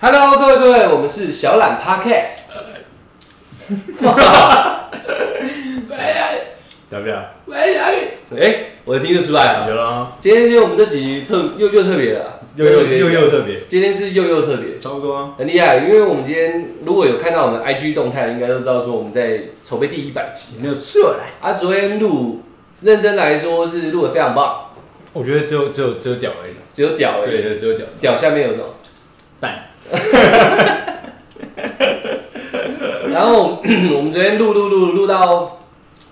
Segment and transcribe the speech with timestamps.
[0.00, 2.52] Hello，各位各位，我们是小懒 Podcast。
[6.88, 7.34] 要不要？
[7.46, 9.66] 喂，哎，我听得出来了。
[9.68, 15.34] 有了，今天就我们这集特又又特别了，又又又又特别，今天是又又特别，差不多啊。
[15.36, 15.78] 很厉害。
[15.78, 20.60] 因为我们今天如果有看到我们 IG 动态，应该都知道说我们在筹备第一百集。
[20.60, 21.32] 没有射来。
[21.40, 22.42] 啊，昨天录，
[22.82, 24.70] 认真来说是录的非常棒。
[25.12, 27.30] 我觉得只有只有只有屌而已，只有屌而已。
[27.30, 27.84] 对对，只有屌。
[28.00, 28.64] 屌下面有什么？
[29.40, 29.64] 蛋。
[33.10, 33.60] 然后
[33.96, 35.58] 我们昨天录录录录到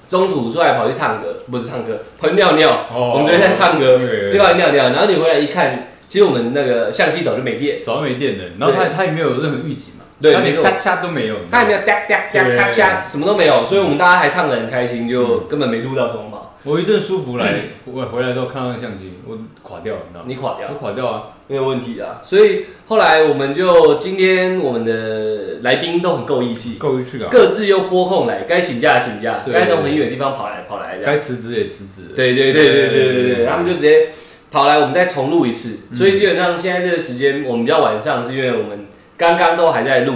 [0.08, 2.86] 中途出来跑去唱歌，不是唱歌，跑去尿尿。
[2.94, 4.52] 哦我们昨天在唱歌，对对吧？
[4.52, 16.45] 尿尿，然后你回来一看，其实我们那个相机早就没电，早就没电了，然后它它也没有任何预警嘛，对没错它连咔嚓都没有，它也没有哒哒哒咔嚓，什么都没有，所以我们大家还唱得很开心，就根本没录到中跑。
[16.66, 20.26] 我一阵舒服来，我回来之后看到那相机，我垮掉了，你知道吗？
[20.26, 21.22] 你垮掉我，垮掉啊！
[21.46, 22.18] 没有问题啊。
[22.20, 27.28] 所以后来我们就今天我们的来宾都很够义气，够去啊！
[27.30, 32.12] 各自又拨空来，该请假请假，对该从很远的地方跑来跑来这样该辞职也辞职。
[32.16, 34.08] 对对对对对对对，他们就直接
[34.50, 35.78] 跑来，我们再重录一次。
[35.92, 40.14] 所以基本上现在这个时间，我们比较晚上，是因为我们刚刚都还在录，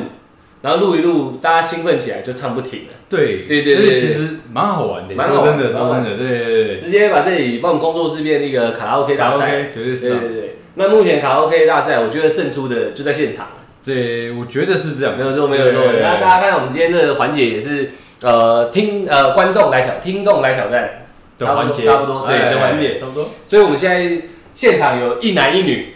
[0.63, 6.03] 然后录一录，大家兴奋起来就唱不停了，对对对对其实蛮好玩的，蛮好玩的，蛮好玩。
[6.03, 9.67] 说真的，对对对直接把这里帮我们工作室变一个卡拉 OK 大赛。
[9.75, 10.13] 绝对是。
[10.13, 10.19] 啊。
[10.21, 13.47] 对对对，那目前卡拉 OK 大赛，我觉得胜出的就在现场，
[13.85, 15.81] 对我觉得是这样，没有错没有错。
[16.01, 21.07] 那大家看我们今天这个环节也是，呃，听呃观众来挑，听众来挑战，
[21.39, 21.85] 的环节。
[21.85, 23.01] 差不多对哎的环节。
[23.01, 23.31] 差不多。
[23.47, 24.23] 所以我们现在
[24.53, 25.95] 现场有一男一女，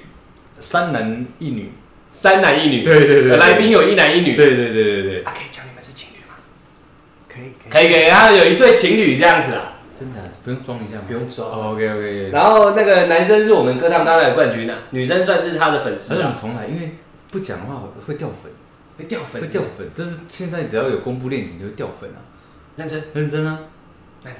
[0.59, 1.71] 三男一女，
[2.15, 6.37] 三男一女，对对对，来宾有一男一女，对对对对对，啊，可以讲你们是情侣吗？
[7.29, 7.89] 可以可以。
[7.93, 10.21] 可以然后有一对情侣这样子啦，真的？
[10.45, 11.03] 不用装一下吗？
[11.09, 11.73] 不用装。
[11.73, 16.91] OK OK，然后那个男生是我们歌唱大赛的冠军啊，女生算是他的粉而丝我们重来，因为
[17.33, 18.53] 不讲的话会掉粉，
[18.97, 22.23] 会掉粉会掉粉，就是现在只要有公布恋情就会掉粉啊，
[22.77, 23.59] 认真，认真啊。
[24.23, 24.31] 那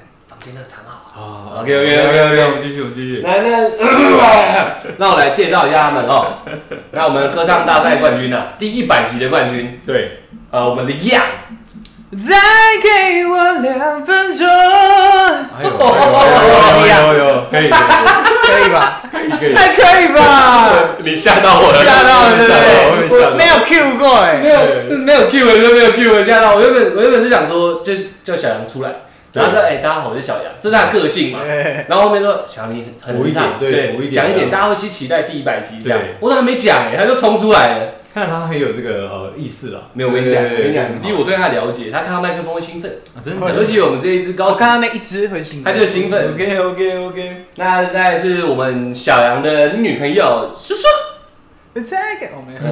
[0.45, 1.11] 房间那个长好。
[1.19, 3.21] 啊 OK，OK，OK，OK 我们继续我们继续。
[3.21, 3.69] 来，那
[4.97, 6.33] 那我来介绍一下他们哦。
[6.91, 10.19] 那我们歌唱大赛冠军啊，第一百集的冠军，对，
[10.51, 11.21] 呃，我们的 Yang，
[12.27, 12.35] 再
[12.83, 19.01] 给我两分钟，还有还有有有有可以可以吧？
[19.11, 20.69] 可以可以，还可以吧？
[20.99, 23.25] 你吓到我了，吓到了，对不对？
[23.25, 24.49] 我没有 Q 过哎没。
[24.49, 24.59] 有
[24.97, 26.61] 没有 Q 文都没有 Q 文吓到我。
[26.61, 28.91] 原本我原本是想说，就是叫小杨出来，
[29.35, 31.39] 然后说哎、大家好，我是小杨，这是他的个性嘛。
[31.45, 35.99] 哎然后后面说小杨你很补一点唱，对讲一点，大家会去期待第一百集这样。
[36.21, 37.91] 我都还没讲哎，他就冲出来了。
[38.13, 39.89] 看他很有这个呃意识了。
[39.91, 46.33] 没有，我跟你讲，我对跟你讲，以我对对他的了解，他看到麦克风会兴奋，啊真会的尤其我们这一支高级我看，到那一只很兴奋，他就兴奋。
[46.33, 50.87] OK OK OK，那再来是我们小杨的女朋友叔叔，
[51.83, 52.67] 再给我没有，我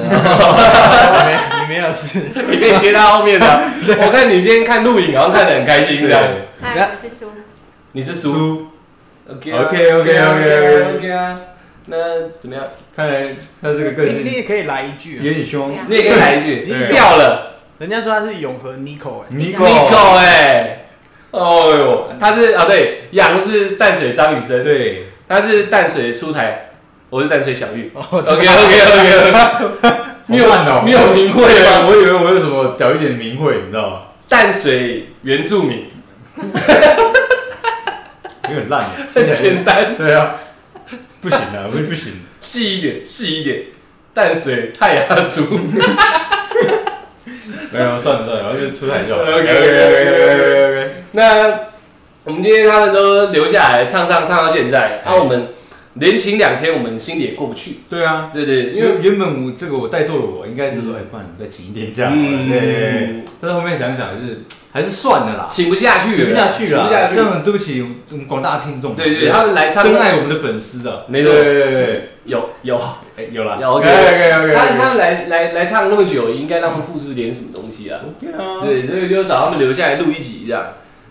[1.24, 2.20] 没有，你没有是？
[2.48, 3.46] 你可以接他后面的。
[4.00, 6.22] 我看你今天看录影，好像看得很开心这样。
[6.60, 7.26] 嗨，我是苏。
[7.92, 8.68] 你是叔
[9.30, 10.96] ，，OK OK，OK，OK，OK。
[10.96, 11.38] OK 啊。
[11.86, 12.64] 那怎么样？
[12.96, 13.28] 看来
[13.60, 15.22] 他这个个性你你也可以来一句啊。
[15.22, 15.70] 有点凶。
[15.86, 16.88] 你也可以来一句，对。
[16.90, 17.60] 掉了。
[17.78, 20.16] 人家说他是永和 Nico 哎，，Nico。
[20.16, 20.86] 哎，
[21.30, 26.70] 哦呦，他是啊对，杨是淡水张雨生，对，他是淡水出台，
[27.14, 27.92] 我是淡水小玉。
[27.94, 29.94] 哦 OK OK OK，
[30.26, 30.46] 你有
[30.84, 31.86] 你有名讳吗？
[31.86, 34.00] 我以为我有什么屌一点名讳，你知道吗？
[34.28, 35.86] 淡水原住民，
[38.50, 40.34] 有点烂耶，很简单，对啊，
[41.20, 43.62] 不行啊，不不行，细一点，细一点。
[44.12, 45.60] 淡水泰雅族。
[47.70, 49.22] 没有算了算了，然后就出台就好。
[49.22, 51.60] OK，OK，OK，OK，OK，那
[52.24, 55.48] 我们今天他们都留下来唱唱唱到现在，啊，我们
[55.94, 57.76] 连请两天，我们心里也过不去。
[57.88, 62.90] 对啊，对对，因因为为原本我这个我带队我应该是说，哎，不然你再请一天假好了，对对对。
[63.10, 67.22] 嗯，但是后面想想还是还是算了啦，请不下去了，请不下去了，请不下去这。
[67.22, 68.94] 样对不起我们广大听众。
[68.96, 71.32] 对对，他们来唱深爱我们的粉丝啊，没错。
[71.32, 72.76] 对对对对，有有，
[73.16, 73.58] 哎有啦。
[73.60, 80.64] 有，OK OK OK 他他们来来来唱那么久，应该让他们付出点什么东西啊？OK 啊，对，所以就找他们留下来录一集这样。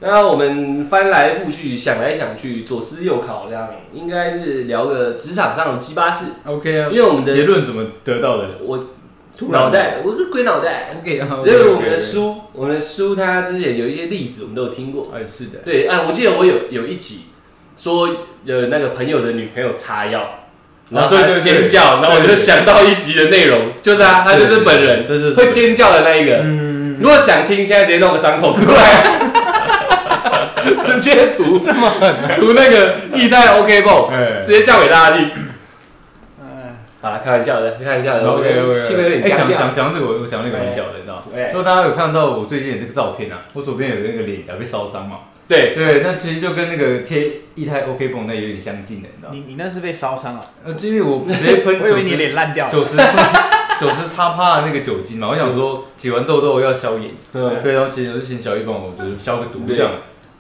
[0.06, 8.50] 那我们翻来覆去，想来想去，左思右考，这样应该是聊个职场上的鸡巴事，OK 啊因，为我们的结论怎么得到的？
[8.62, 8.78] 我
[9.50, 10.96] 脑袋，我是鬼脑袋。
[11.02, 15.12] OK 啊，所以我们的书，我们的书，它之前有一些例子，我们都有听过。
[15.16, 17.22] 哎是的，对，啊，我记得我有有一集
[17.78, 18.10] 说
[18.44, 20.40] 有那个朋友的女朋友擦药，
[20.90, 26.42] 然后他尖叫，然后我就想到一集的内容，就是啊，他就是本人对对会尖叫的那一个。
[26.44, 29.20] 嗯，如果想听，现在直接弄个伤口出来，
[30.84, 32.36] 直接涂这么狠啊？
[32.36, 34.42] 涂那个液态 OK 泵，哎。
[34.44, 35.30] 直接叫给大家听。
[36.42, 39.58] 嗯，好了，开玩笑的，开玩笑的，OK OK，气氛有点哎，讲僵掉。
[39.60, 41.24] 讲讲这个，我我讲那个很屌的，你知道吗？
[41.36, 41.48] 哎。
[41.52, 49.32] 如果大家有看到我最近的这个照片啊，我左边有那个脸颊被烧伤嘛，对，对，那其实就跟那个贴一胎 OK 绷那有点相近的，你知道吗？
[49.32, 52.72] 你你那是被烧伤了，呃，因为我直接喷我以为你90脸烂掉了。
[52.72, 52.96] 九十
[53.80, 57.42] 九十擦趴的那个酒精嘛，我想说挤完痘痘要消炎，对。
[57.62, 59.92] 对，然后其实就是请小玉帮我就是消个毒对这样，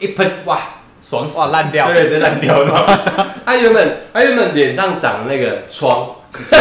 [0.04, 0.60] 一喷哇
[1.02, 1.92] 爽死，哇烂掉。
[1.94, 3.02] 对，直接烂掉了。
[3.46, 6.10] 他原本他原本脸上长那个疮，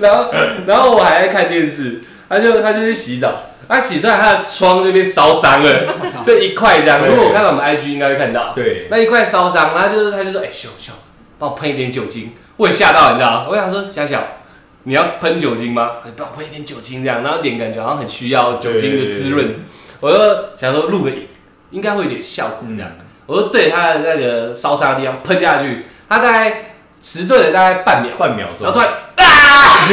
[0.00, 0.26] 然后
[0.66, 3.32] 然后我还在看电视，他就他就去洗澡，
[3.68, 5.94] 他洗出来他的疮就被烧伤了，
[6.24, 7.00] 就一块这样。
[7.00, 7.10] 对。
[7.10, 10.92] 如果我看到我们 IG 应该会看到，对，那一块烧伤，然后就是他就说，哎、秀秀，
[11.38, 13.46] 帮我喷一点酒精，我也吓到，你知道吗？
[13.50, 14.22] 我想说，小小，
[14.84, 15.92] 你要喷酒精吗？
[16.04, 17.02] 哎帮我喷一点酒精。
[17.04, 19.56] 这样，然后脸感觉好像很需要酒精的滋润，
[20.04, 20.18] 我就
[20.60, 21.26] 想说录个影，
[21.70, 22.92] 应该会有点效果这样。
[23.24, 29.86] 我就对他的那个烧伤的地方喷下去，他大概迟钝了大概半秒，半秒钟然后突，然啊，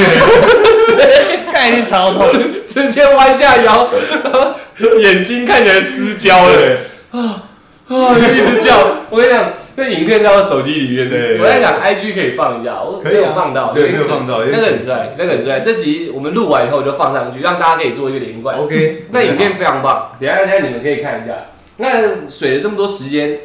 [1.53, 3.87] 概念超痛， 直直接弯下腰，
[4.25, 4.53] 然后
[4.99, 6.77] 眼睛看起来失焦了。
[7.11, 7.47] 啊，
[7.87, 8.85] 啊，就一直叫。
[9.09, 9.45] 我跟你讲，
[9.75, 15.59] 那影片在我手机里面，对我在讲 IG 可以放一下，我可以啊没有放到，没有放到那个很帅，那个很帅。
[15.61, 18.57] 这集我们录完以后我就放上去，让大家可以做一个连贯。
[18.57, 21.33] OK， 那影片非常棒，等下等下你们可以看一下。
[21.77, 23.39] 那水了这么多时间，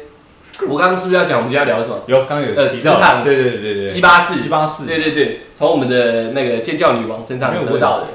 [0.67, 1.99] 我刚刚是不是要讲我们今天要聊什么？
[2.07, 8.07] 有刚刚有呃职场对对对对，七八四七，八四，对对对，从我们的那个尖叫女王身上得到的。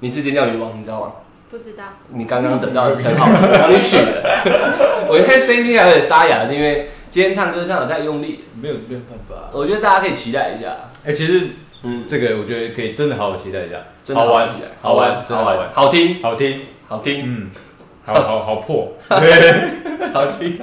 [0.00, 1.12] 你是尖叫女王，你知道吗？
[1.48, 3.28] 不知道，你刚刚得到的称号，
[3.68, 5.06] 你取的。
[5.08, 8.40] 我一看声音听起来有点沙哑，是因为今天唱歌唱的太用力。
[8.58, 9.50] 没有没有办法。
[9.52, 10.74] 我觉得大家可以期待一下，
[11.04, 11.48] 哎，其实
[11.82, 14.48] 嗯，这个我觉得可以真的好好期待一下，真的好玩
[14.80, 17.50] 好玩，真好玩，的好玩，好听，好听，好听，嗯，
[18.06, 20.58] 好好好破，对， 好听。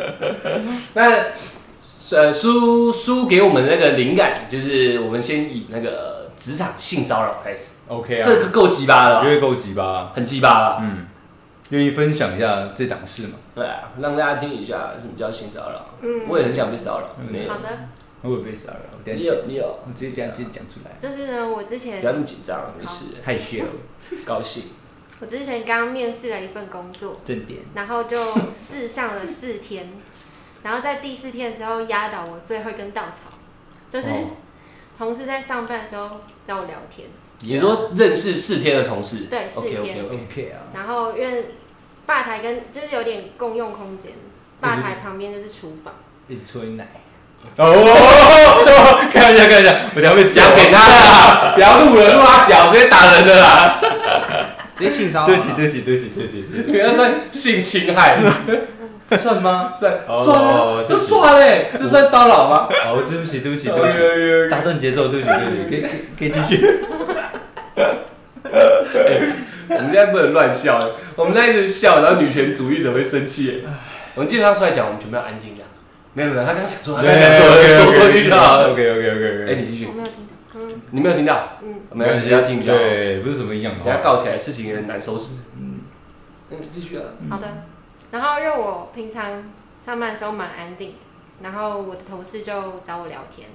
[0.96, 1.25] 那
[2.12, 10.78] 呃，书书给我们的那个灵感，就是我们先以那个职场性骚扰开始，OK 啊，这个够鸡巴了觉得够鸡巴，很鸡巴了。
[10.81, 11.06] 嗯，
[11.69, 13.33] 愿意分享一下这档事嘛？
[13.56, 15.86] 对啊，让大家听一下什么叫性骚扰。
[16.01, 17.07] 嗯，我也很想被骚扰，
[17.48, 17.60] 好。
[17.60, 17.69] 的，
[18.21, 23.63] 我有被骚扰，我等你有你有，我直接这样直接讲出来，就是呢，我之前不要那么紧张，没事，害羞，
[24.25, 24.63] 高兴。
[25.19, 28.18] 我之前刚面试了一份工作，正点，然后就
[28.56, 29.89] 试上了四天，
[30.63, 33.30] 然后在第四天的时候压倒我最后一根稻草，
[33.89, 34.30] 就是哦。
[35.00, 37.07] 同事在上班的时候找我聊天，
[37.39, 41.45] 你说认识四天的同事，对四 OK 天 OK OK，OK 啊，然后因为
[42.10, 44.14] 吧台跟就是有点共用空间，
[44.60, 45.94] 吧台旁边就是厨房，
[46.28, 46.88] 一直吹奶。
[47.56, 53.80] 哦，看一下看一下，我等下被讲给他啦，不要录了，录他小，直接打人的啦，
[54.76, 55.28] 直接性骚扰。
[55.28, 59.72] 对不起对不起对不起对不起对不不要算性侵害，起，算吗？
[59.80, 62.68] 算哦算啊，对不起都错嘞，这算骚扰吗？
[62.88, 66.80] 哦，对不起对不起对不起，打断节奏，对不起对不起，可以可以继续。
[69.69, 70.80] 我们现在不能乱笑，
[71.15, 73.63] 我们在一直笑，然后女权主义者会生气。
[74.15, 75.69] 我们基本上出来讲，我们全部要安静这样。
[76.13, 78.71] 没有没有，他刚刚讲错，他讲错了，说过去就好了。
[78.71, 81.57] OK OK OK 哎，你继续我，没有听到，嗯你没有听到？
[81.62, 82.80] 嗯，没关系，要听比较好。
[82.80, 83.75] 对，不是什么营养。
[83.75, 85.36] 等下告起来，事情也很难收拾。
[85.57, 85.81] 嗯，
[86.71, 87.03] 继续啊。
[87.30, 87.47] 好的。
[88.12, 90.95] 然后因为我平常上班的时候蛮安定的，
[91.44, 93.47] 然后我的同事就找我聊天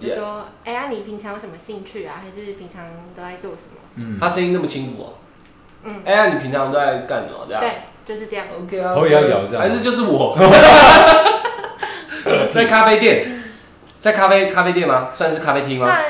[0.00, 2.22] 就说：“哎呀，你平常有什么兴趣啊？
[2.22, 2.86] 还是平常
[3.16, 5.14] 都在做什么嗯，他声音那么轻浮哦。
[5.84, 7.46] 嗯哎呀，你平常都在干什么？
[7.48, 7.60] 这？”样。
[7.60, 7.70] 对，
[8.04, 8.46] 就是这样。
[8.60, 8.94] OK 啊。
[8.94, 10.36] 头也要摇这样还是就是我。
[12.52, 13.42] 在咖啡店，
[14.00, 15.08] 在咖啡咖啡店吗？
[15.12, 15.86] 算是咖啡厅吗？
[15.86, 16.04] 算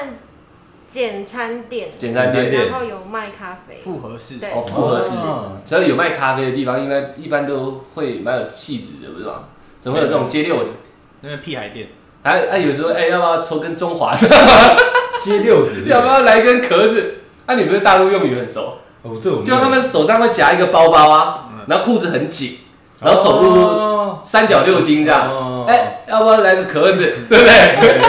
[0.89, 2.51] 简餐店，简餐店。
[2.51, 4.37] 店然后有卖咖啡，复合式。
[4.39, 5.59] 对哦，复合式哦。
[5.65, 9.45] 只要有卖咖啡的地方，应该一般都会蛮有气质的，不是吗？
[9.79, 10.75] 怎么会有这种街六子？
[11.21, 11.89] 那边屁孩店，
[12.25, 14.15] 还还有时候，哎，要不要抽根中华？
[15.23, 17.18] 街六子，要不要来根壳子？
[17.49, 18.77] 啊，你不是大陆用语很熟？
[19.01, 22.59] 哦，这我就他们手上会夹一个包包啊，然后裤子很紧，
[23.01, 25.27] 然后走路路三角六斤这样。
[25.31, 27.15] 样哎，要不要来个壳子？
[27.27, 28.01] 对不对？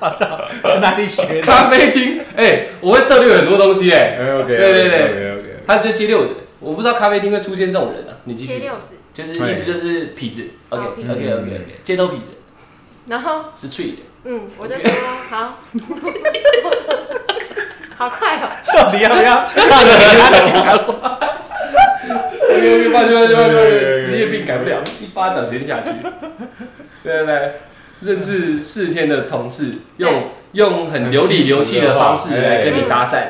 [0.00, 0.26] 我操，
[0.80, 1.42] 哪里学的？
[1.42, 4.16] 咖啡厅，哎，我会涉猎很多东西哎。
[4.40, 8.16] OK，对对对，OK 他就接六子，我不知道咖啡厅会出现这种人啊。
[8.24, 8.80] 你继续，接六子，
[9.12, 10.46] 就是意思就是痞子。
[10.70, 12.38] OK 哦 OK 痞 OK 子 OK，街头痞子
[13.08, 13.96] 然后是脆的。
[14.24, 14.90] 嗯，我就说
[15.30, 15.58] 好，
[18.00, 19.46] 好快哦， 到底要不要？
[19.54, 19.98] 看了
[20.30, 21.18] 他警察话。
[22.48, 25.90] OK OK，慢点慢点慢点，职业病改不了，一巴掌先下去。
[27.02, 27.52] 对对对，
[28.00, 33.22] 认识四天的同事，用用很流里流气的方式来跟你搭讪，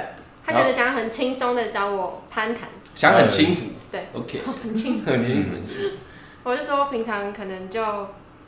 [0.47, 3.67] 他可能想要很轻松的找我攀谈，想很轻浮。
[3.91, 5.51] 对，OK，很轻，很轻浮。
[5.51, 5.97] 很轻浮
[6.45, 7.83] 我是说平常可能就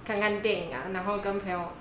[0.07, 1.73] 看看电影啊，然后跟朋友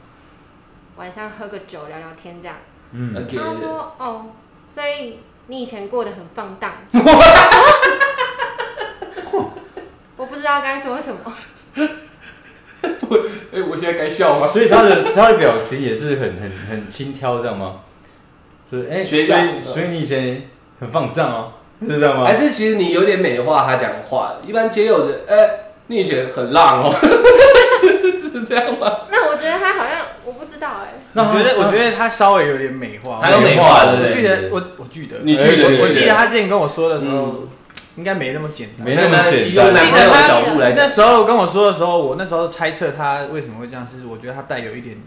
[0.95, 2.57] 晚上喝个酒聊聊天这样。
[2.93, 4.25] 嗯，然后他说哦，
[4.73, 6.71] 所以你以前过得很放荡。
[10.17, 11.33] 我不知道该说什么。
[13.53, 14.47] 哎，我现在该笑吗？
[14.47, 17.81] 所以他的他的表情也是很很很轻佻，这样吗？
[18.69, 19.25] 所以哎，所以
[19.61, 22.33] 所以你以前很放荡哦，是这样吗还？
[22.35, 26.93] 是其实你有点美化他讲话，一般街友的，哎，你以前很浪哦，
[27.81, 29.01] 是是这样吗？
[29.11, 37.47] 那我觉得他好像我不知道哎、那 我觉得我觉得他稍微有点美化，还有美化我记得我我记得你记得我我记得他之前跟我说的时候嗯，
[37.97, 38.85] 应该没那么简单。
[38.87, 44.97] 没那么简单用男朋友的角度来那，时候跟我说的时候，我那时候猜测他为什么会这样，是我觉得他带有一点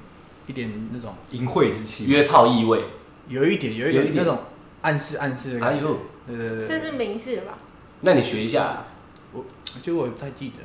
[0.46, 2.84] 一点那种淫秽之气，约炮意味。
[3.28, 4.38] 有一点有一点点那种
[4.82, 5.78] 暗示暗示的感觉。
[5.78, 7.54] 哎呦，对对对对，这是明示吧？
[8.02, 8.84] 那你学一下，
[9.32, 10.62] 我其实我也不太记得，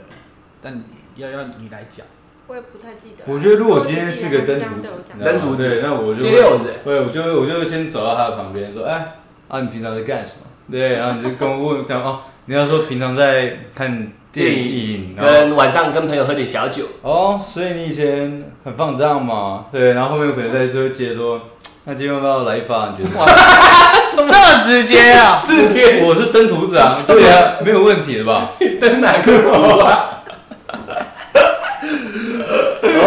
[0.62, 0.84] 但
[1.15, 2.05] 要要你来讲。
[2.50, 3.24] 我也不太记得。
[3.32, 9.13] 我觉得如果今天是个登徒子，登徒子对，那我就街六子，对，我就我就先走到他的旁边说，哎，
[9.48, 10.48] 啊，你平常在干什么？
[10.72, 19.65] 对，然后你就跟我问讲哦，你要说平常在看电影，跟晚上跟朋友喝点小酒，哦，所以你以前很放荡嘛？
[19.72, 21.39] 对，然后后面可能再说接着说，
[21.86, 22.94] 那今天要不要来一发？
[22.98, 23.25] 你觉得？
[24.15, 24.34] 这么
[24.65, 25.38] 直接啊！
[25.38, 28.50] 四天我是登徒子啊， 对啊，没有问题的吧？
[28.82, 30.19] 登哪个徒啊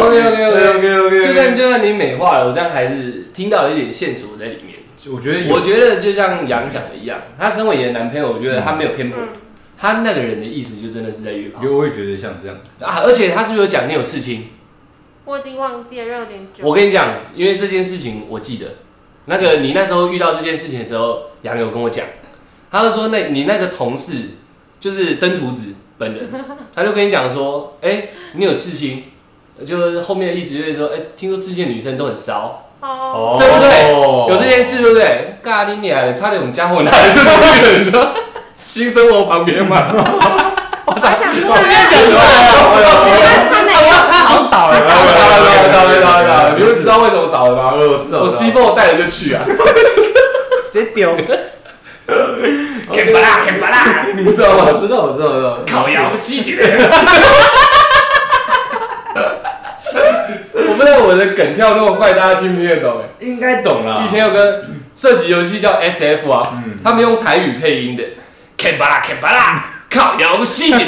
[0.06, 4.76] ？OK OK OK，OK OK，就算就算你美化了，我这样还是听到了一点线索在里面。
[5.12, 9.28] 我觉得有我觉得就像杨讲的一样，他身为你的男朋友，我觉得他没有偏颇，嗯，
[9.76, 12.85] 他那个人的意思就真的是在约炮有，我也觉得像这样子。
[12.85, 13.02] 啊！
[13.04, 14.44] 而且他是不是有讲你有刺青？
[15.25, 16.64] 我已经忘记了，有点久。
[16.64, 18.66] 我跟你讲，因为这件事情我记得，
[19.25, 22.06] 那个你那时候遇到这件事情的时候，杨有跟我讲，
[22.71, 24.14] 他就说那你那个同事
[24.78, 26.28] 就是登徒子本人，
[26.73, 29.02] 他就跟你讲说，哎、你有刺青，
[29.64, 33.92] 就是后面的意思就是说，哎、听说世界女生都很骚，哦，对不对
[34.35, 35.38] 有这件事对不对？
[35.42, 38.14] 咖喱你来了，差点我们家伙拿来就去了，你知道？
[38.59, 39.88] 新生活旁边嘛，
[40.87, 43.78] 我讲出来讲出来了，他没有，
[44.11, 47.73] 他好像倒了，倒了倒了倒了倒了倒了， 你们知道为什么倒了吗？
[47.75, 49.42] 我知道我 C four 带着就去啊。
[50.73, 51.14] 直接丢。
[52.92, 54.66] 啃巴拉，啃巴拉，你知道吗？
[54.73, 55.59] 我知道，我知道，我知道。
[55.66, 56.56] 烤窑细节。
[61.12, 63.02] 我的梗跳那么快，大家听不听得懂？
[63.21, 64.02] 哎，应该懂啦。
[64.02, 64.64] 以前有个
[64.95, 68.02] 射击游戏叫 SF 啊，嗯，他们用台语配音的，
[68.57, 70.87] 啃巴拉，啃巴拉，烤窑细节，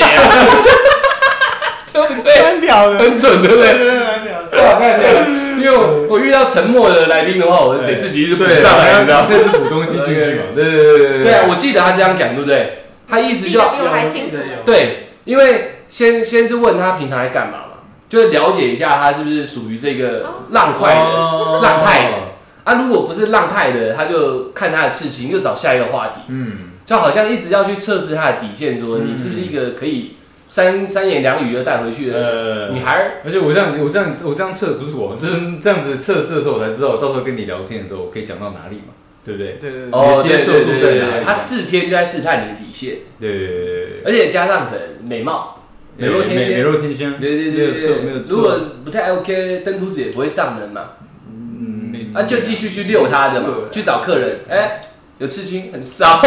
[1.93, 2.43] 对不对？
[2.43, 3.75] 蛮屌的，很准，对不对？
[3.75, 4.63] 蛮屌的。
[4.63, 5.27] 哇，太屌了！
[5.59, 9.27] 因为我我遇到沉默的来宾的话，我得自己一直补，上来，你知道吗？
[9.31, 10.43] 那是补东西进去嘛？
[10.55, 12.85] 对对对对对啊，我记得他这样讲，对不对？
[13.07, 14.39] 他意思就比我还清楚。
[14.65, 17.74] 对，因为先先是问他平常在干嘛嘛，
[18.09, 21.61] 就是了解一下他是不是属于这个浪快的、哦。
[21.63, 22.17] 浪派的。
[22.65, 22.75] 啊。
[22.75, 29.11] 如果不是浪派的，他就看他的刺青，又找下一个话题，嗯，就好像一直要去测试他的底线，说嗯。
[29.11, 30.13] 你是不是一个可以
[30.47, 32.69] 三三言两语就带回去的呃。
[32.71, 33.11] 女孩儿。
[33.25, 38.93] 而且我这样，我这样，我这样测不是我，就是这样子测试的时候，我才知道，到时候跟你聊天的时候，我可以讲到哪里嘛，
[39.25, 39.53] 对不对？
[39.61, 44.03] 对对对，哦，对接受度对对哪里对，他四天就在试探你的底线，对对对对。
[44.05, 45.64] 而且加上可能美貌，
[45.97, 50.83] 美若天仙美仙，若天仙，对对对对没有错如果不太 OK，登徒子也不会上门嘛。
[51.31, 54.41] 嗯啊，就继续去遛他的嘛，去找客人。
[54.49, 54.81] 哎、
[55.19, 56.21] 有刺青，很骚。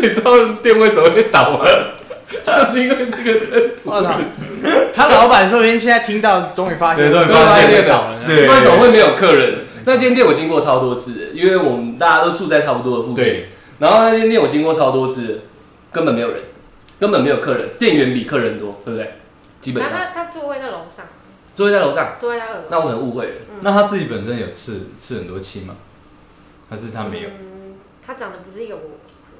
[0.00, 1.64] 你知道店为什么会倒吗？
[2.28, 3.70] 就是因为这个灯。
[3.84, 4.18] 我操！
[4.94, 8.16] 他老板说不定现在听到，终于发现，终于发现店倒了。
[8.26, 9.58] 对为什么会没有客人？
[9.84, 13.16] 那间店我经过超多次，因为我们大家都住在差不多的附近。
[13.16, 13.46] 对，
[13.78, 15.42] 然后那间店我经过超多次，
[15.92, 16.38] 根本没有人，
[16.98, 19.14] 根本没有客人，店员比客人多，对不对？
[19.60, 21.06] 基本上他他座位在楼上，
[21.54, 22.62] 座位在楼上，座位在二楼。
[22.70, 23.32] 那我可能误会了。
[23.60, 25.76] 那他自己本身有刺刺很多青吗？
[26.68, 27.28] 还是他没有？
[27.28, 27.74] 嗯，
[28.04, 28.76] 他长得不是一个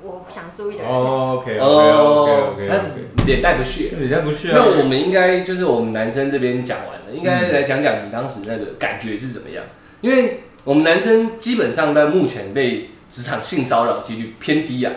[0.02, 0.92] 我我想注意的人。
[0.92, 3.90] 哦，OK OK 哦 OK，OK 他脸带不屑。
[3.98, 4.54] 人家不是啊。
[4.56, 9.64] 那我们应该就是我们男生这边讲完了，应该来讲讲你当时那个感觉是怎么样？
[10.00, 14.92] 因为我们男生基本上在目前被职场性骚扰几率偏低啊，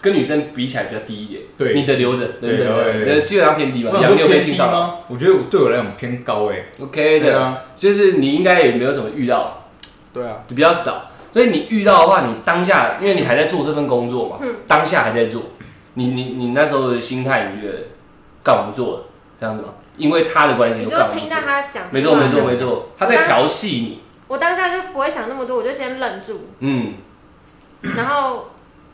[0.00, 1.42] 跟女生比起来比较低一点。
[1.58, 3.90] 对你的留着，对对对基本上偏低嘛。
[3.94, 4.94] 那杨你有被偏低性骚扰吗？
[5.08, 6.66] 我觉得我对我来讲偏高哎。
[6.80, 9.68] ？OK 的，啊，就是你应该也没有什么遇到，
[10.12, 11.10] 对啊，比较少。
[11.32, 15.42] 所以你遇到的话，你当下因为你还在做这份工作嘛，嗯当下还在做，
[15.94, 17.78] 你你你那时候的心态，你觉得
[18.42, 19.04] 干嘛不做了？
[19.38, 19.68] 这样子吗？
[19.96, 21.42] 因为他的关系，你我干嘛不做就听到？
[21.46, 22.56] 他讲，没错没错没。
[22.56, 26.94] 错，他在调戏你，我当下就不会想那么多，我就先愣住，嗯，
[27.96, 28.50] 然后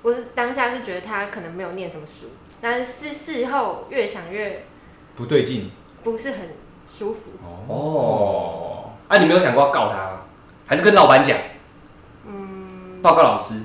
[0.06, 2.26] 我是当下是觉得他可能没有念什么书，
[2.60, 4.64] 但是事后越想越
[5.16, 5.68] 不对劲。
[6.04, 6.50] 不是很
[6.86, 7.22] 舒服。
[7.66, 10.20] 哦，啊，你没有想过要告他吗？
[10.64, 11.36] 还是跟老板讲？
[12.24, 13.64] 嗯，报告老师。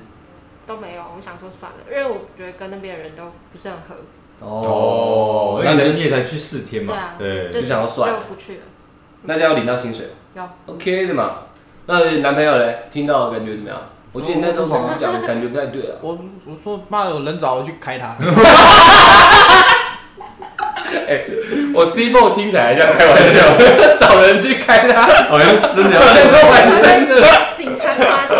[0.66, 3.96] 都没有，我想说算了，因为我觉得跟那边的人都不是很合，
[4.40, 8.62] 哦，那你也才去四天嘛，对，就想要算就不去了。
[9.22, 11.44] 那这样要领到薪水要 OK 的嘛？
[11.86, 13.80] 那男朋友嘞，听到感觉怎么样？
[14.14, 15.96] 我记得你那时候跟我讲，感觉不太对啊。
[16.02, 18.16] 我我说妈有人找我去开他，
[21.74, 23.40] 我 C four 听起来像开玩笑，
[23.98, 27.22] 找人去开他，好像真的好像开玩真的。
[27.58, 28.36] 警察抓你，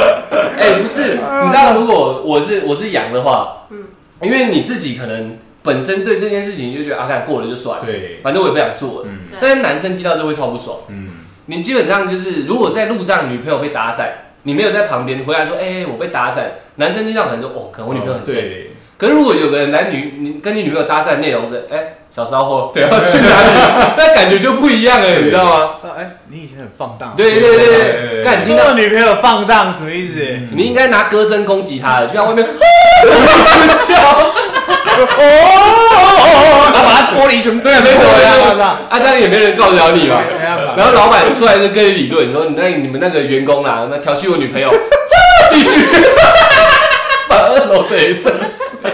[0.62, 3.86] 哎、不是，你知道，如果我是我是羊的话，嗯
[4.22, 9.08] 因为你自己可能本身对这件事情就觉得啊，看过了就算了，对，反正我也不想做了。
[9.10, 10.80] 嗯但是男生听到这会超不爽。
[10.90, 11.10] 嗯，
[11.46, 14.06] 你基本上就是，如果在路上女朋友被搭讪，
[14.44, 16.42] 你没有在旁边回来说，哎、我被搭讪，
[16.76, 18.36] 男生听到可能说，哦，可能我女朋友很正。
[18.36, 23.50] 对，可是如果有个人来女，你跟你女朋友搭讪内容是，哎、小骚货，对，要去哪里？
[23.98, 25.70] 那感觉就不一样了，你知道吗？
[25.98, 30.20] 哎，你以前很放荡，对对对对对，对干你听到女朋友放荡什么意思？
[30.52, 33.96] 你应该拿歌声攻击他的，就像外面叫，
[34.92, 35.24] 哦，
[36.74, 38.04] 然后把他玻璃全部对，没错没
[38.44, 40.22] 错，错，啊，这样也没人告得了你嘛。
[40.76, 44.70] 然后老板出来就跟你理论，说你那你们那个员工啦，那调戏我女朋友，
[45.50, 45.86] 继续
[47.30, 48.92] 把二楼的人震碎。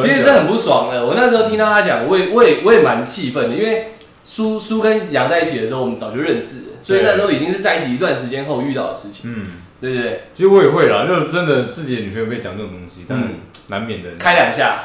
[0.00, 1.04] 其实是很不爽的。
[1.04, 3.88] 我那时候听到他讲，我也我也我也蛮气愤的，因为
[4.24, 9.46] 苏苏跟杨在一起的时候，我们早就认识了，所以那时候已经是在一起一段时间后遇到的事情，嗯，
[9.80, 13.28] 对对对，其实我也会啦，就是真的自己的女朋友被讲这种东西，但嗯
[13.68, 14.10] 难免的。
[14.18, 14.76] 开两下，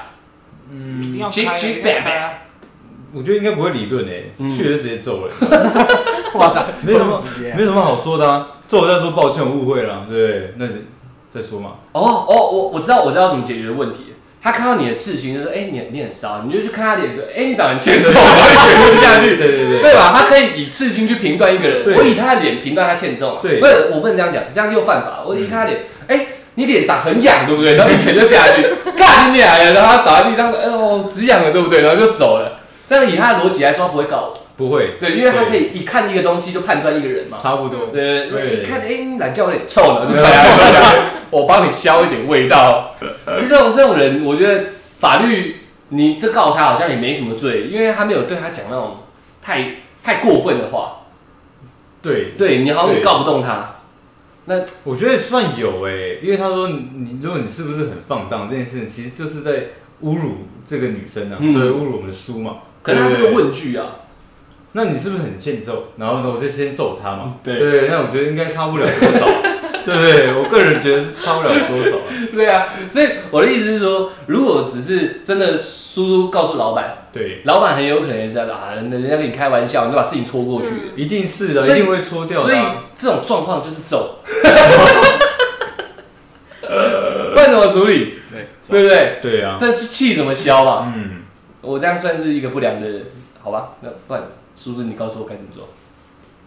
[0.71, 2.33] 嗯，一定要开一定要开啊！
[3.13, 5.33] 我觉得应该不会理论诶，嗯去了就直接揍了，
[6.35, 10.53] 哇塞，没什么直接没什么好说的啊，揍了再说抱歉，我误会了，对不对？
[10.57, 10.73] 那就
[11.31, 11.75] 再说嘛。
[11.93, 14.13] 哦哦，我我知道我知道怎么解决问题。
[14.41, 20.13] 他看到你的刺青，就说：“哎、你你很骚。”你就去看他脸，就：“哎、你长得很欠揍，我会选不下去。”对对对，对吧？
[20.15, 23.39] 他可以以刺青去评断一个人，我以他的脸评断他欠揍嘛。
[23.41, 25.23] 对不是我不能这样讲，这样又犯法。
[25.25, 27.75] 我一看他脸，哎、你脸长很痒，对不对？
[27.75, 28.63] 然后一拳就下去，
[28.95, 31.81] 干你俩了，然后他倒在地上，哎呦，止痒了，对不对？
[31.81, 32.59] 然后就走了。
[32.87, 37.37] 但是以他的逻辑来说，他不会告我，不会，对，因为他可以一看一个东西就判断一个人嘛。
[37.37, 37.87] 差不多。
[37.93, 42.95] 对对对，对一看，哎，你懒觉有点臭了，就踹他一下，我帮你消一点味道。
[43.47, 44.65] 这种这种人，我觉得
[44.99, 45.57] 法律
[45.89, 48.97] 你这告他好像也没什么罪，因为他没有对他讲那种
[49.41, 51.03] 太太过分的话。
[52.01, 53.75] 对，对你好像也告不动他。
[54.45, 59.51] 那我觉得算有诶，因为他说你，如果你是不是很放荡这件事情，其实就是在
[60.03, 62.59] 侮辱这个女生啊，嗯对，侮辱我们的书嘛。
[62.81, 63.87] 可是他是个对问句啊，
[64.73, 65.87] 那你是不是很欠揍？
[65.97, 67.35] 然后呢，我就先揍他嘛。
[67.43, 69.25] 对对，那我觉得应该差不了多少，
[69.85, 70.33] 对 不对？
[70.33, 71.97] 我个人觉得是差不了多少。
[72.33, 80.69] 对啊，所以我的意思是说，如果只是真的叔叔告诉老板，对，老板很有可能也是啊，人家跟你开玩笑，你就把事情戳过去。
[80.95, 82.57] 一定是的，一定会戳掉所以。
[82.95, 84.19] 这种状况就是揍，
[86.61, 88.15] 不然怎么处理？
[88.31, 89.19] 对，对不对？
[89.21, 90.93] 对啊，这是气怎么消嘛？
[90.95, 91.21] 嗯，
[91.61, 92.87] 我这样算是一个不良的，
[93.41, 93.69] 好吧？
[93.81, 94.23] 那不然
[94.57, 95.69] 叔叔你告诉我该怎么做？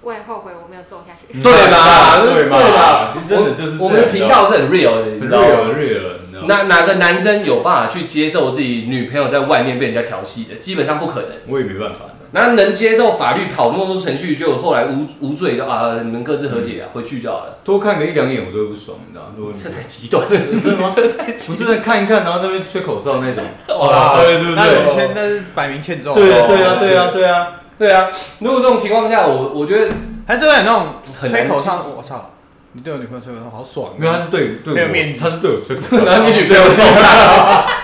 [0.02, 1.42] 我也后悔我没有做下去。
[1.42, 3.12] 对吧对嘛？
[3.12, 6.46] 其实真的就是我们的频道是很 real 的，你知道吗？real real，你知道吗？
[6.48, 10.56] 哪哪个男生有办法去接受自己女朋友在外面被人家调戏的？
[10.56, 11.30] 基本上不可能。
[11.48, 12.06] 我也没办法。
[12.32, 17.58] 那能接受法律跑那么多程序，就后来无无罪就啊，你们各自和解啊，回去就好了。
[17.64, 19.32] 多看个一两眼我都会不爽，你知道吗？
[19.36, 20.90] 如果你这太极端了，真的吗？
[20.94, 23.44] 这太不极是在看一看，然后那边吹口哨那种。
[23.80, 26.14] 哇对对那对是欠，那是摆明欠揍。
[26.14, 29.90] 对对啊对啊对啊，对啊，如果这种情况下，我我觉得
[30.26, 32.32] 还是会有那种很难吹口哨，我操！
[32.72, 35.98] 你对我女朋友吹口哨好爽啊，因为他是对对我没有面子他是对我吹口哨。
[36.04, 37.64] 然后你女朋友揍他。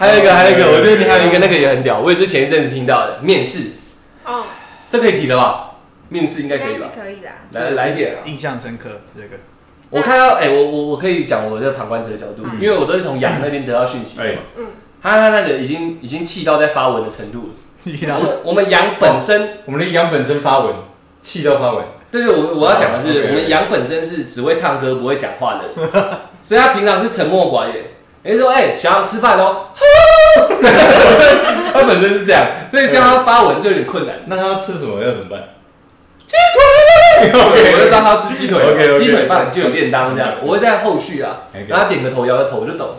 [0.00, 3.74] 还有一个，还有一个，我觉得你还有一个那个也很屌，我也是前一阵子听到的面试，
[4.24, 4.42] 哦，
[4.90, 5.76] 这可以提了吧？
[6.08, 6.88] 面试应该应该是可以吧？
[6.96, 7.34] 可以的啊。
[7.52, 8.18] 来来一点啊！
[8.24, 9.36] 印象深刻这个。
[9.90, 14.40] 我看到，哎、我我我可以讲我的旁观者的角度，嗯因为我都是从羊那边得到讯息的哎嘛。
[14.56, 14.66] 嗯，
[15.02, 17.48] 他他那个已经已经气到在发文的程度了。
[18.16, 20.74] 我们我们羊本身，我们的羊本身发文，
[21.22, 21.84] 气到发文。
[22.10, 25.92] 对对，我我要讲的是，我们羊本身是只会唱歌不会讲话的人，
[26.42, 27.86] 所以他平常是沉默寡言。
[28.22, 29.66] 人家说，哎、想要吃饭哦，
[31.72, 34.20] 他本身是这样，所以叫他发文是有点困难。
[34.26, 35.40] 那他要吃什么要怎么办？
[37.30, 38.58] 我就知道他要吃鸡腿
[38.96, 42.94] 鸡腿饭就有便当这样，我会在后续啊后他点个头摇个头我就懂了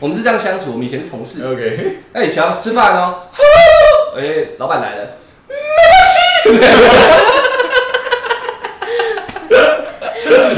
[0.00, 1.46] 我们是这样相处，我们以前是同事。
[1.46, 3.16] OK，哎、想要吃饭哦，
[4.16, 4.22] 哎、
[4.58, 5.06] 老板来了，
[6.44, 6.54] 强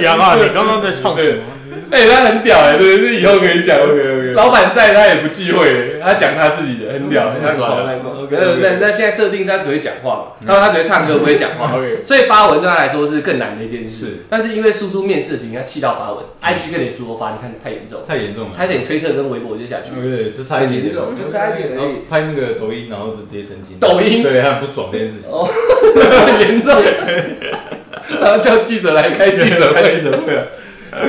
[0.06, 0.16] 啊！
[0.18, 1.42] 啊，你刚刚在唱什么？
[1.90, 3.78] 哎、他很屌哎、对，这以后可以讲。
[3.78, 4.32] OK，OK。
[4.34, 8.24] 老板在，他也不忌讳，他讲他自己的，很屌，很，爽他很狂。
[8.24, 8.58] OK，OK。
[8.60, 11.72] 那那现在设定是他只会讲话嘛，然后他只会唱歌，不会讲话，
[12.04, 13.96] 所以发文对他来说是更难的一件事。
[13.96, 20.82] 是，但是因为叔叔面试的事情，他气到发文，IG 跟你说发，你看太严重，太严重了，差一点推特跟微博就下去，对，就差一点。
[20.82, 21.76] 点，就差一点而已。
[21.76, 23.78] 然后拍那个抖音，然后就直接澄清。
[23.80, 24.22] 抖音？
[24.22, 25.30] 对，他很不爽这件事情。
[25.30, 26.74] 哦，很 严重，
[28.20, 30.46] 然后叫记者来开记者会，开记者会啊，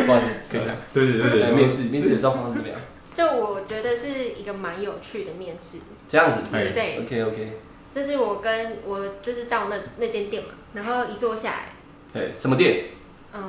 [0.06, 0.76] 不好意思，可以讲。
[0.94, 1.32] 对对对。
[1.32, 2.78] 对，来面试，面试的状况是怎么样？
[3.16, 4.08] 就我觉得是
[4.38, 7.52] 一个蛮有趣的面试，这样子，哎对，，OK OK，
[7.92, 11.70] 就是我跟我就是到那那间店嘛，然后一坐下来，
[12.14, 12.86] 对，什么店？
[13.34, 13.44] 嗯，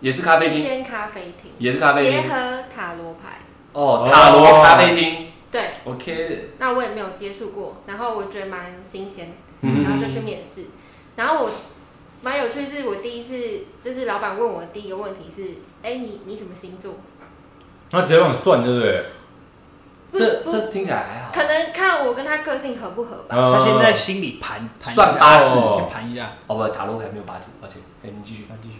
[0.00, 2.12] 也是咖啡一厅，间咖啡厅，也是咖啡厅。
[2.12, 3.40] 结合塔罗牌，
[3.72, 4.08] 哦，哦。
[4.10, 5.26] 塔罗咖啡厅。
[5.50, 6.50] 对，，OK。
[6.58, 9.82] 那我也没有接触过，然后我觉得蛮新鲜，嗯。
[9.82, 10.66] 然后就去面试，
[11.16, 11.50] 然后我
[12.22, 16.94] 蛮有趣，是我第一次就是老板问我第一个问题是，哎、你你什么星座？
[17.90, 19.04] 他直接帮你算，对不对？
[20.12, 21.32] 这这听起来还好。
[21.32, 23.28] 可能看我跟他个性合不合吧。
[23.30, 27.78] 他他现在心里盘盘算八字先盘一下，哦，不，塔罗牌没有八字，而且。
[28.02, 28.78] 哎，你继续，继续。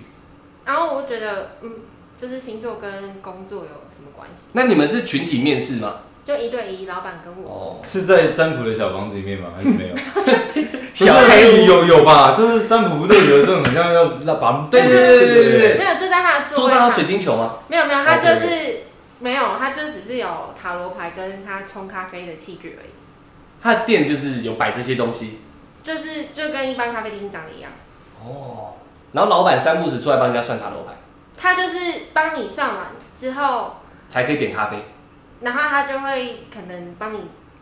[0.64, 1.76] 然后我就觉得，嗯，
[2.18, 4.44] 就是星座跟工作有什么关系？
[4.52, 6.00] 那你们是群体面试吗？
[6.24, 7.50] 就一对一，老板跟我。
[7.50, 9.48] 哦，是在占卜的小房子里面吗？
[9.56, 9.94] 还是没有？
[10.94, 12.34] 小黑屋有有吧？
[12.36, 17.56] 就是占卜不都有这种很像要要把对对对对对对没有，就在他的座位桌上有水晶球吗？
[17.68, 18.80] 没有没有，他就是
[19.18, 20.28] 没有，他就只是有
[20.60, 22.90] 塔罗牌跟他冲咖啡的器具而已，
[23.62, 25.38] 他的店就是有摆这些东西。
[25.82, 27.70] 就是就跟一般咖啡厅长得一样。
[28.22, 28.74] 哦。
[29.12, 30.92] 然后老板三步子出来帮人家算塔罗牌，
[31.36, 31.78] 他就是
[32.12, 33.76] 帮你算完之后，
[34.10, 34.84] 才可以点咖啡。
[35.40, 37.18] 然后他就会可能帮你，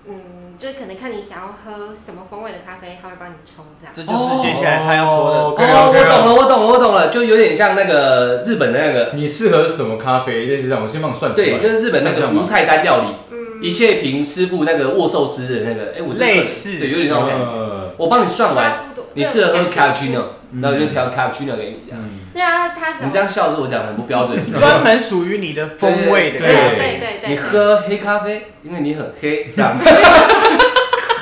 [0.06, 3.94] 嗯，就可能看你想要喝什么风味的咖啡，他会帮你冲这样。
[3.94, 5.38] 这就是接下来他要说的。
[5.38, 10.46] 哦我懂了，我懂了，我懂了，就有点像那个日本的那个，你适合什么咖啡？
[10.46, 11.46] 类似这样，我先帮你算出来。
[11.46, 17.44] 对，就是日本那个无菜单料理，嗯，一切平师傅那个握寿司的那个，哎，我类似对，有点那种感觉。
[17.44, 18.84] 呃我帮你算完。
[19.14, 22.00] 你适合喝对 cappuccino，嗯然后就调 cappuccino 给你这样。
[22.38, 26.46] 嗯，对啊，他你这样笑是我讲的很不标准， 专门属于你的风味的对。
[26.48, 29.76] 对对对，你喝黑咖啡，因为你很黑，这样。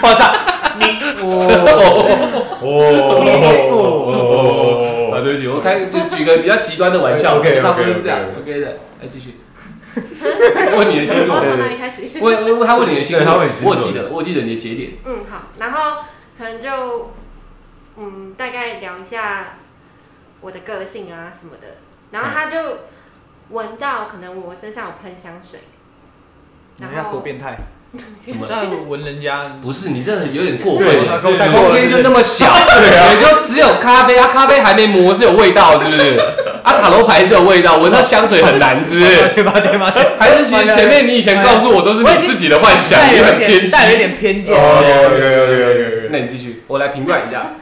[0.02, 0.30] 我操，
[0.78, 0.84] 你
[1.22, 1.48] 我
[2.60, 2.62] 哦
[5.16, 8.66] 啊，对不起，我开就举个比较极端的玩笑 OK，OK，OK，差不多是这样 OK 的。
[9.00, 9.36] 来，继续。
[10.76, 12.02] 问你的星座我，从哪里开始？
[12.20, 14.90] 问问他问你的星，座我记得我记得你的节点。
[15.06, 16.02] 嗯，好，然后
[16.36, 17.12] 可能就
[17.96, 19.54] 嗯大概聊一下
[20.40, 21.78] 我的个性啊什么的，
[22.12, 22.78] 然后他就
[23.50, 25.60] 闻到可能我身上有喷香水，
[26.78, 27.56] 人家多变态，
[28.26, 28.46] 怎么？
[28.46, 29.56] 这样闻人家。
[29.62, 30.86] 不是你这有点过分。
[31.52, 32.46] 空间就那么小，
[32.80, 36.16] 也就只有咖啡啊，咖啡还没磨是有味道，是不是？
[36.62, 39.44] 啊，塔罗牌是有味道，闻到香水很难，是不是？
[40.18, 43.68] 还是其实前面你以前告诉我都是你自己的幻想，带有一你很偏激。
[43.68, 44.54] 点带有一点偏见。
[44.54, 46.08] 哦，有有有有有。
[46.10, 47.54] 那你继续，我来评断一下，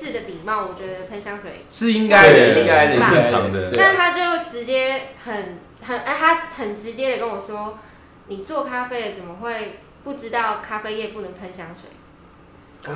[0.00, 7.78] 就是的礼貌，我觉得喷香水，是应该的，对应该的，正常的对但他就直接很很哎，他很直接的跟我说，
[8.28, 11.90] 你做咖啡的怎么会不知道咖啡液不能喷香水？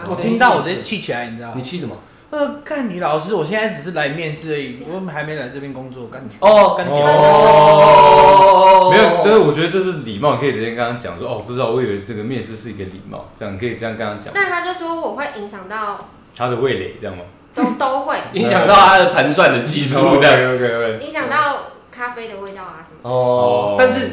[0.09, 1.55] 我听到我直接气起来，你知道吗？
[1.57, 1.95] 你气什么？
[2.31, 17.25] 呃，干你老师，我现在只是来面试而已，我还没来这边工作，干你哦干你哦没有，但是我觉得这是礼貌，可以直接跟他讲说，哦，不知道，我以为这个面试是一个礼貌，这样可以这样跟他讲，但他就说我会影响到，他的味蕾这样吗？
[17.55, 20.55] 都都会 影响到他的盘算的技术，这样。
[20.55, 21.05] OK OK。
[21.07, 23.09] 影响到咖啡的味道啊什么。
[23.09, 24.11] 哦，但是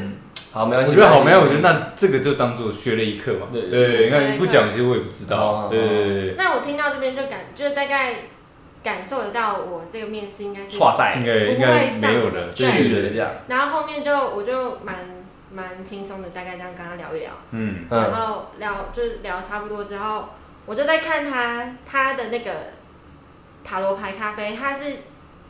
[0.54, 0.92] 好，没关系。
[0.92, 3.48] 我觉得好，没有，我觉得得那这个就当做学了一课嘛。
[3.52, 5.68] 对对，你看你不讲，其实我也不知哦道。
[5.70, 8.16] 对对对对，那我听到这边就感，就大概
[8.84, 12.54] 感受得到我这个面试应该是，哇塞应，该应该没有了。
[12.54, 13.30] 去了这样。
[13.48, 14.96] 然后后面就我就蛮
[15.52, 20.30] 蛮轻松的，大概这样跟他聊一聊，嗯，嗯然后聊就是聊差不多之后，
[20.66, 22.52] 我就在看他他的那个
[23.64, 24.98] 塔罗牌咖啡，它是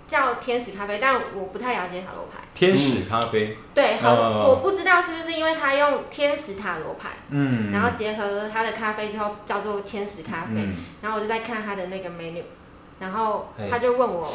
[0.08, 2.40] 叫天使咖啡，但我不太了解塔罗牌。
[2.54, 3.58] 天使咖啡。
[3.74, 7.72] 对，好，哦我不知道是不是因为他用天使塔罗牌，嗯。
[7.72, 10.76] 然后结合他的咖啡之后叫做天使咖啡，嗯。
[11.02, 12.44] 然后我就在看他的那个 menu，
[13.00, 14.34] 然后哎他就问我，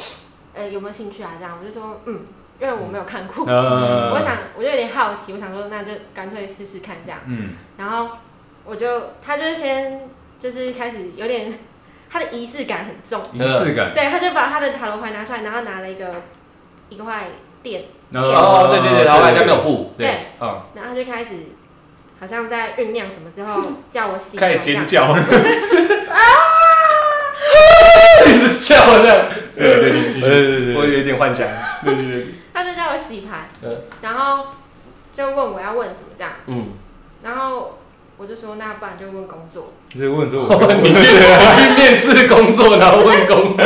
[0.54, 1.32] 呃，有没有兴趣啊？
[1.38, 2.26] 这样我就说，嗯，
[2.58, 7.50] 因为我没有看过，呃我想我就有点好奇，我想说那就干脆试试看这样，嗯。
[7.76, 8.16] 然后
[8.64, 10.08] 我就他就是先
[10.38, 11.52] 就是开始有点
[12.10, 13.92] 他的仪式感很重，仪式感。
[13.94, 16.22] 对，他就把他的塔罗牌拿出来，然后拿了一个
[16.88, 17.28] 一块
[17.62, 21.32] 垫，哦，对对对，老板家没有布，对，嗯，然后他就开始
[22.20, 25.18] 好像在酝酿什么之后叫我洗，开始尖，叫，啊
[28.26, 30.40] 一直叫这样，对对对，继对续。
[30.42, 31.46] 对对，我有一点幻想。
[31.84, 34.46] 对对对，他就叫我洗牌嗯，然后
[35.12, 36.72] 就问我要问什么这样，嗯，
[37.22, 37.78] 然后
[38.18, 43.64] 我就说那不然就问工作，就问 工作你去 你去面试工作，然后问工作，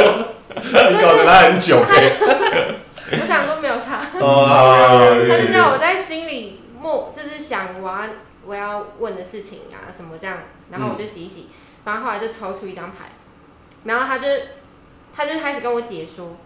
[0.54, 2.12] 你 搞得他很久哎。
[3.12, 4.46] 我想说没有差，哦
[5.28, 8.02] 他就叫我在心里默，就是想我要
[8.46, 10.38] 我要问的事情啊什么这样，
[10.70, 11.48] 然后我就洗一洗，
[11.84, 13.10] 然后后来就抽出一张牌，
[13.84, 14.28] 然后他就
[15.16, 16.36] 他就开始跟我解说，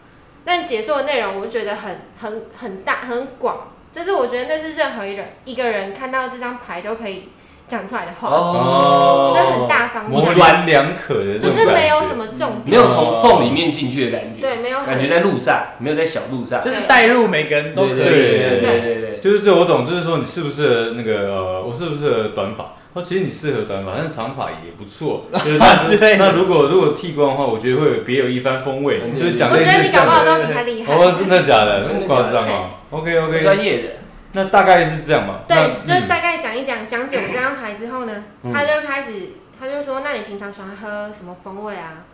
[0.45, 7.29] 但解说的内容我就觉得很很很大很广，就是我觉得那是任何一人一个人看到这张牌都可以
[7.66, 16.62] 讲出来的话，哦就很大方模向，棱两可的这就种感觉，是没有什么重点，没有从缝里面进去的感觉，对，没有很感觉在路上，没有在小路上。
[16.62, 17.94] 就是带入每个人都可以。
[17.96, 19.20] 对对对。
[19.22, 22.74] 就是这我懂，就是说你适不适合那个呃，我适不适合短发？
[22.92, 25.24] 哦，其实你适合短发，但是长发也不错。
[25.33, 25.50] 就
[25.96, 29.00] 是那如果如果剃光的话，我觉得会有别有一番风味。
[29.03, 30.38] 嗯就是讲我觉得你搞不好的。
[30.38, 30.94] 都比他厉害。
[30.94, 31.81] 哦，真的假的？
[31.83, 33.88] 这么夸张啊？OK 专 OK，专业的，
[34.35, 35.40] 那大概是这样嘛？
[35.49, 38.53] 对，就是大概讲一讲，讲解我这张牌之后呢，嗯。
[38.53, 42.05] 他就开始，他就说，那你平常喜欢喝什么风味啊？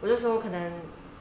[0.00, 0.72] 我就说可能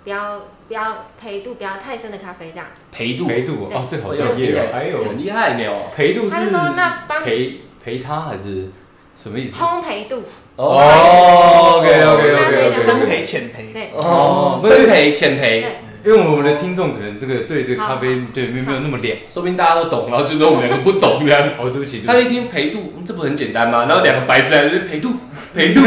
[0.03, 2.67] 不要不要陪度不要太深的咖啡这样。
[2.91, 3.77] 陪度，陪度对。
[3.77, 4.51] 哦，这好哎呦专业哦。
[4.51, 5.91] 听起来还有很厉害呢哦。
[5.95, 8.69] 陪度他就是说那帮你陪陪他还是
[9.17, 9.55] 什么意思？
[9.55, 10.21] 烘焙度，
[10.58, 13.89] 哦，OK OK OK 深培浅培，对。
[13.95, 15.71] 哦，深陪浅陪，对，
[16.05, 19.17] 因为我们的听众可能这个对这个咖啡对没有没有那么凉。
[19.25, 21.49] 说不定大家都懂，然后就说我们两个不懂这样。
[21.59, 22.35] 哦，对不起，他对不起。
[22.35, 23.85] 一听陪度，嗯这不很简单吗？
[23.87, 25.13] 然后两个白痴在那边陪度
[25.55, 25.81] 陪度，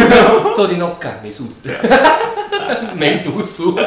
[0.54, 1.70] 最后听到干没素质，
[2.96, 3.78] 没读书。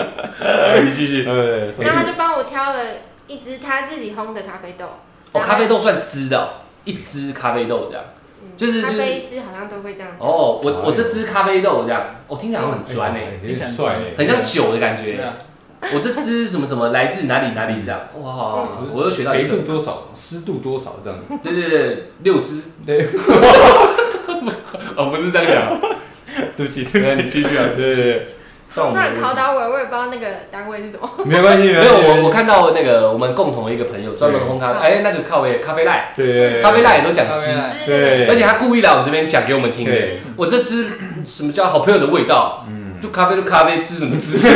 [0.83, 1.25] 你继续。
[1.27, 2.79] 呃， 然后他就帮我挑了
[3.27, 4.85] 一支他自己烘的咖啡豆。
[5.33, 6.47] 哦，咖啡豆算支的哦，
[6.85, 8.05] 一支咖啡豆这样。
[8.07, 8.17] 嗯
[8.57, 10.27] 就是咖啡师好像都会这样讲。
[10.27, 15.15] 哦，我我这支咖啡豆这样，我听起来好像很专诶，有点帅欸很像酒的感觉。
[15.15, 15.33] 对啊，
[15.93, 18.63] 我这支什么什么来自哪里哪里这样，哇，
[18.93, 19.73] 我又学到一课肥度。
[19.73, 21.25] 多少，湿度多少这样子。
[21.43, 22.61] 对对对，六支。
[22.85, 23.05] 对，
[24.95, 25.81] 哦，不是这样讲。
[26.55, 28.27] 对不起，对对不起，你继续啊，对对对，
[28.69, 31.09] 算我们的考倒我，我也不知道那个单位是什么。
[31.25, 31.93] 没关系，没没有。
[31.93, 37.51] 我我看到那个我们共同的一个朋友专门烘咖啡，哎，那个咖啡咖啡赖，对对对，咖啡赖也都讲支，
[37.85, 40.19] 对对而且他故意来我们这边讲给我们听的对。
[40.37, 40.85] 我这支
[41.25, 42.65] 什么叫好朋友的味道？
[42.69, 44.47] 嗯，就咖啡就咖啡，支什么支？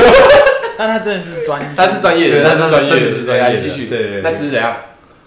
[0.78, 3.88] 但他真的是专，他是专业的，对他是专业的，他是专业继续。
[3.88, 4.76] 对对对那支怎样？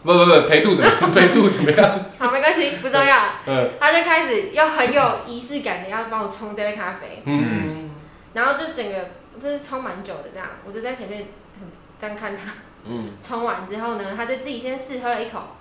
[0.03, 1.11] 不不不，陪度怎么样？
[1.13, 2.01] 陪度怎么样？
[2.19, 3.17] 好，没关系，不重要。
[3.47, 7.91] 嗯他就开始要很有仪式感的要帮我冲这杯咖啡，嗯
[8.35, 9.11] 然后就整个
[9.43, 11.27] 就是冲蛮久的这样，我就在前面
[11.59, 11.69] 很
[12.01, 12.53] 这样看他。
[12.85, 15.57] 嗯，冲完之后呢，他就自己先试喝了一口，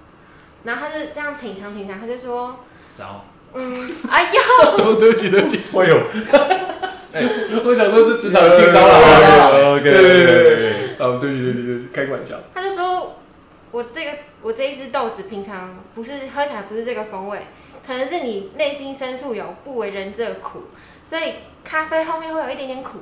[0.64, 3.26] 然后他就这样品尝品尝，他就说，少。
[3.54, 5.98] 嗯，哎呦，对对不起对不起，哎呦，
[7.66, 9.76] 我想说这职场性骚扰啊。
[9.76, 12.36] OK 对对对对 OK，哦，对不起对不起对不起，开个玩笑。
[12.54, 13.16] 他就说
[13.72, 17.40] 我这个我这一只豆子平常不是喝起来不是这个风味，
[17.86, 20.64] 可能是你内心深处有不为人知的苦，
[21.10, 23.00] 所以咖啡后面会有一点点苦。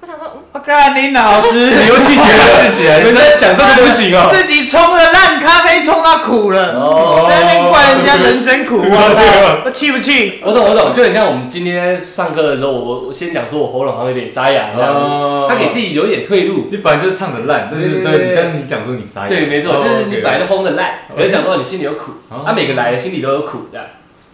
[0.00, 1.70] 我想说，嗯，我看你老师。
[1.88, 4.28] 油气起来，起来人家讲这个不行哦。
[4.30, 7.26] 自己冲的烂咖啡冲到苦了，哦。
[7.28, 10.40] 在那边怪人家人生苦， 我操，我气不气？
[10.44, 15.46] 我懂我懂，就很像我们今天上课的时候，我我先讲说我喉咙好像有点沙哑这样子，哦。
[15.50, 16.64] 他给自己留一点退路。
[16.68, 22.44] 其实本来就是唱的烂，但是对但是你讲说你沙哑，对，没错，哦就是你本来就轰的烂，可是讲说你心里有苦，哦。
[22.46, 23.80] 他每个来的心里都有苦的。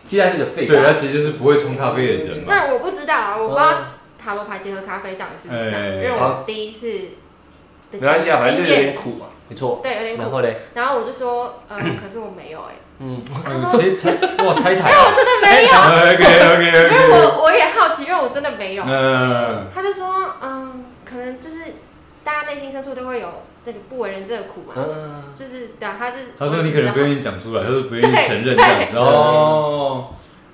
[0.07, 2.45] 其实他是个废对，他，其实就是不会冲咖啡的人嘛。
[2.49, 3.71] 那我不知道啊，我不知道
[4.25, 6.89] 塔罗牌结合咖啡到底是不是这样，哎因为我第一次
[7.93, 9.81] 的没关系啊，反正就有点苦嘛，没错。
[9.83, 14.11] 对有点苦，然后嘞，然后我就说，呃，可是我没有哎，嗯，嗯直接猜
[14.45, 15.73] 哇猜台因为我真的没有
[16.15, 18.85] ，，OK OK 因为 OK，我我也好奇，因为我真的没有。
[18.87, 21.57] 嗯，他就说，嗯，可能就是
[22.25, 23.29] 大家内心深处都会有
[23.65, 28.97] 那个不为人知的苦嘛，嗯，就是对啊，他是他说你可能不愿意讲出来，他说不愿意承认这对样子。
[28.97, 30.07] 哦。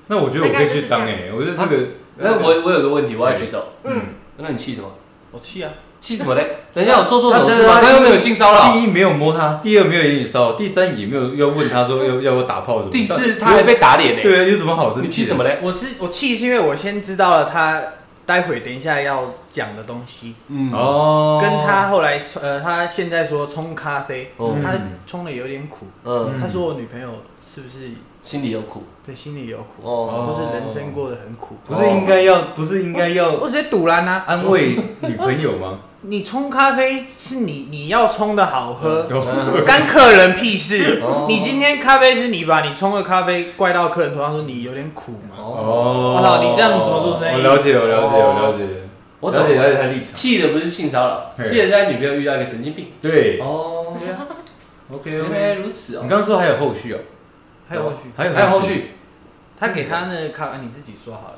[0.09, 1.87] 那我觉得我可以去当哎，我觉得这个
[2.21, 3.73] 那我我有个问题，我要举手。
[3.85, 4.03] 嗯，
[4.37, 4.89] 那你气什么？
[5.31, 5.71] 我气啊！
[6.01, 6.57] 气什么嘞？
[6.75, 7.75] 等一下我做错什么事吗？
[7.81, 8.73] 他他又没有性骚扰。
[8.73, 12.91] 第一没有摸他，第二没有言语骚扰，第三也没有要问他说要要我打炮什么。
[12.91, 14.23] 第四他还被打脸嘞。
[14.23, 15.01] 对啊，有什么好事？
[15.03, 15.45] 你气什么？
[15.45, 15.59] 嘞？
[15.63, 17.81] 我是我气是因为我先知道了他
[18.27, 24.73] 待会等一下要讲的东西，嗯哦，跟他后来呃他现在说冲咖啡，哦他
[25.07, 27.09] 冲的有点苦，嗯，他说我女朋友
[27.55, 27.91] 是不是
[28.23, 30.25] 心里有苦对心里有苦，哦。
[30.27, 31.57] 不是人生过得很苦？
[31.67, 34.25] 不是应该要不是应该要我直接堵拦啊！
[34.27, 35.79] 安慰女朋友吗？
[36.03, 41.27] 你冲咖啡是你你要冲的好喝，嗯 干客人屁事哦。
[41.29, 45.37] 你今天咖啡是你把你冲的咖啡怪到客人头上，说你有点苦嘛？
[45.39, 48.65] 哦，我操你这样怎么做生意我了解，我了解，我了解。
[49.21, 50.15] 我懂了解了解他的立场。
[50.15, 52.87] 气的不是性骚扰，嘿气的是他女朋友遇到一个神经病。
[53.03, 53.93] 对哦
[54.91, 55.29] ，，OK 原 OK。
[55.39, 56.09] 来如此哦你。
[56.09, 56.99] 刚刚说还有后续哦，
[57.71, 58.91] 还有后续，还有还有后，续，
[59.59, 61.35] 他给他那个咖，啊你自己说好了。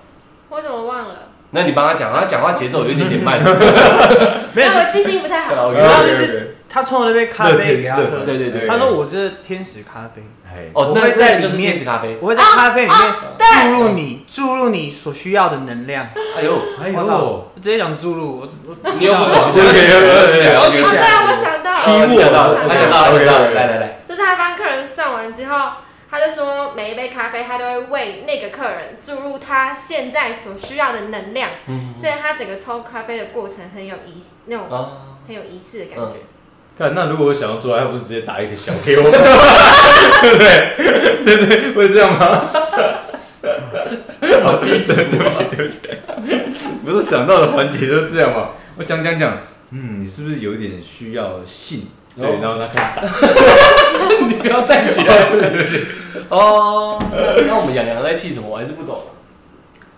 [0.49, 1.15] 我怎么忘了？
[1.51, 3.39] 那你帮他讲，他讲话节奏有一点点慢。
[4.55, 5.69] 没有，但我记性不太好。
[5.69, 12.17] 哦主要就是他冲了那杯咖啡给他喝，对对对他说我这是天使咖啡，哎，哦，那我会在那就是天使咖啡。
[12.19, 16.09] 我会在咖啡里面注入你注入你所需要的能量。
[16.35, 25.73] 哎呦，哎呦，直接讲注入，我我你又不爽，对对对对对我哦，对啊，我想到了，哦你想到了，他想到了，他想到来来来，就是他帮客人算完之后，
[26.13, 31.49] 他就说每一杯咖啡他都会为那个客人注入他现在所需要的能量，
[31.99, 36.17] 所以他整个抽咖啡的过程很有仪式，那种啊，很有仪式的感觉。
[36.79, 41.25] 看那如果我想要做，他不是直接打一个小给我，对 不对？
[41.25, 42.43] 对对，会这样吗？
[44.45, 45.79] 好低俗 对不起，对不起，
[46.85, 48.51] 不是想到的环节就是这样嘛。
[48.77, 49.39] 我讲讲讲，
[49.71, 51.87] 嗯，你是不是有点需要性？
[52.19, 55.29] 对，哦然后他开始打， 你不要站起来。
[56.29, 58.49] 哦，那那我们养羊在气什么？
[58.49, 58.99] 我还是不懂。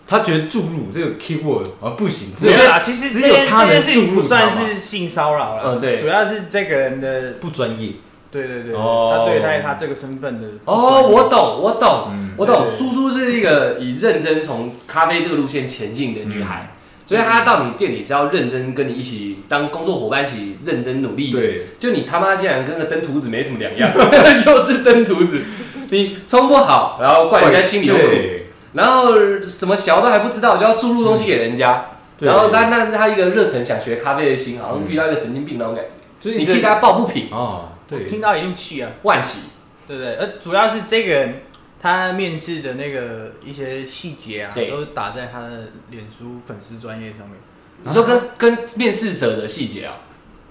[0.07, 7.93] 他觉得注入这个 keyword 啊不行，没有啦，其实只有他能这件事情注入不算是性骚扰了，嗯对主要是这个人的，不专业。
[8.31, 12.65] 对对对，哦他对待他这个身份的，哦，我懂，我懂，嗯我懂。
[12.65, 16.74] 对叔叔是一个以认真从咖啡这个路线前进的女孩，
[17.07, 21.31] 所以他到你店里是要认真跟你一起当工作伙伴，一起认真努力。
[21.31, 23.91] 对，就你他妈竟然跟个登徒子没什么两样，
[24.47, 25.43] 又是登徒子，
[25.91, 29.15] 你冲不好，然后怪人家心里有苦，对，然后
[29.47, 32.27] 什么小都还不知道，就要注入东西给人家，对。
[32.27, 35.91] 然后他那他一个热忱想学咖啡的心，好像遇到一个神经病那种感觉，
[36.21, 39.51] 就是你替他抱不平，哦，对，听到一定气啊，万喜。
[39.87, 40.15] 对不对？
[40.15, 41.43] 而主要是这个人
[41.85, 44.71] 他面试的那个一些细节啊，对。
[44.71, 47.37] 都打在他的脸书粉丝专业上面。
[47.83, 49.99] 你说跟跟面试者的细节啊，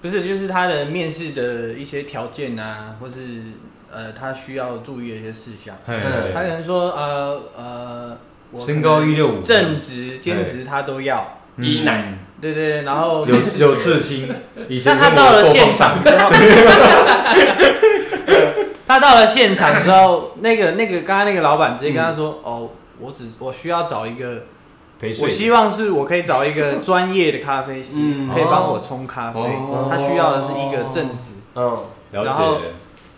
[0.00, 3.42] 不是，就是他的面试的一些条件啊，或是
[3.90, 5.76] 呃他需要注意的一些事项。
[5.84, 5.98] 嘿。
[6.32, 8.16] 他可能说呃呃，
[8.52, 11.66] 我身高一六五，正职、兼职他都要，嗯。
[11.66, 12.16] 一男。
[12.40, 14.28] 对对对，然后有有刺青，
[14.68, 16.30] 以前但他到了现场之后，
[18.86, 24.44] 他到了现场之后，那个那个刚刚那个老板直接跟他说：“哦，我只我需要找一个，
[25.00, 28.30] 陪睡，我希望是我可以找一个专业的咖啡师，嗯。
[28.32, 29.40] 可以帮我冲咖啡。
[29.40, 29.88] 哦。
[29.90, 31.78] 他需要的是一个正职，嗯，
[32.12, 32.60] 了然后解，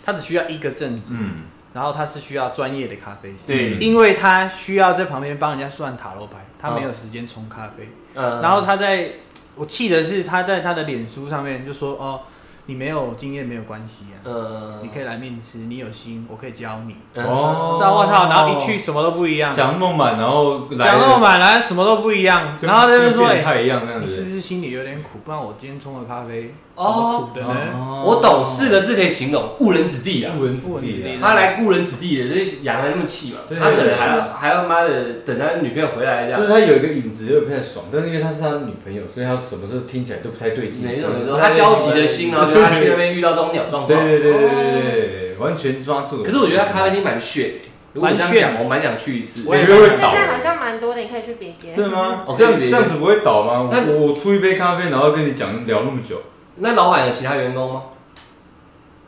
[0.05, 7.91] 他只需要一个正职，嗯，然后他是需要专业的咖啡师，对，因为他需要在旁边帮人家算塔罗牌，他没有时间冲咖啡。
[8.15, 8.41] 嗯。
[8.41, 9.11] 然后他在，
[9.57, 12.21] 我气的是他在他的脸书上面就说：“哦，
[12.67, 17.77] 你没有经验没有关系啊，嗯你可以来面试，你有心，我可以教你。”哦。
[17.79, 25.21] 知道我操，然后一去什么都不一样，讲那么满，然后来讲那么满来什么都不一样，跟然后他就说：“哎、跟变态一样那样，你是不是心里有点苦？
[25.25, 28.03] 不然我今天冲的咖啡怎哦苦的呢？”哦。
[28.05, 30.35] 我懂四个字可以形容误人子弟啊。
[30.39, 33.59] 误人子弟他来误人子弟的，就是养的那么气嘛，对。
[33.59, 36.41] 他可能还要还要妈的等他女朋友回来这样。
[36.41, 40.83] 就是他有一个影子又不太爽，但是因为他是他女朋友，所以他什么事听起来都不太对劲。
[40.83, 43.87] 没错没错，他焦急的心，然后就他去那边遇到这种鸟状况。
[43.87, 46.23] 对对对对对完全抓住了。
[46.23, 47.55] 可是我觉得他咖啡厅蛮炫的，
[47.93, 49.45] 如果你这样蛮炫讲，我蛮想去一次。
[49.47, 51.75] 我也是会倒现在好像蛮多的，你可以去别间。
[51.75, 52.35] 对吗哦？
[52.37, 53.69] 这样这样子不会倒吗？
[53.71, 56.23] 那我我出一杯咖啡，然后跟你讲聊那么久，
[56.57, 57.83] 那老板有其他员工吗？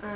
[0.02, 0.10] 嗯，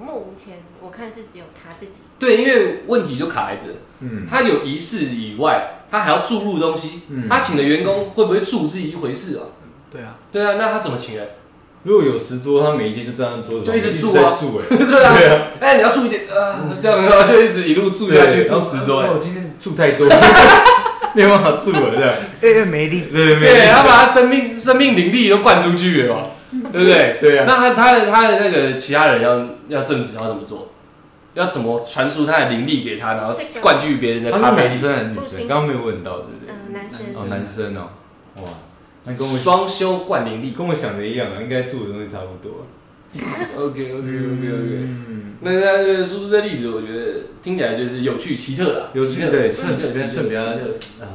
[0.00, 2.02] 目前我看是只有他自己。
[2.18, 3.66] 对，因为问题就卡在这，
[4.00, 9.44] 嗯他有仪式以外，他还要注入东西，嗯他请的员工会不会注是一回事啊？
[9.92, 11.28] 对啊，对啊，那他怎么请人？
[11.84, 19.00] 如果有十桌，他每一天就站在桌子就一直住啊住哎， 对啊，对啊，哎，你要住一点啊，这样然后就一直一路住下去，住十桌。
[19.00, 20.06] 哎哦我今天住太多，
[21.14, 22.14] 没有办法住了这样。
[22.42, 26.22] 哎、没力，对对对，他把他生命生命灵力都灌出去了嘛，
[26.72, 27.16] 对不对？
[27.20, 30.72] 对啊，那他他的他的那个其他人要要正直要怎么做？
[31.34, 34.76] 要怎么传输他的灵力给他，然后这个灌据别人的咖啡里？
[34.76, 35.48] 是男生还是女生？
[35.48, 36.48] 刚刚没有问到，对不对？
[36.48, 36.98] 嗯，男生。
[37.14, 37.90] 哦，男生哦，
[38.42, 38.48] 哇，
[39.08, 40.52] 那跟我双修冠灵力。
[40.56, 42.66] 跟我想的一样啊，应该住的东西差不多。
[43.56, 44.84] OK OK OK OK。
[45.08, 50.64] 嗯，那那这个叔叔这例子，我觉得听起来就是有趣奇特啦，有趣对，算特奇特算算比较奇特
[51.00, 51.06] 呃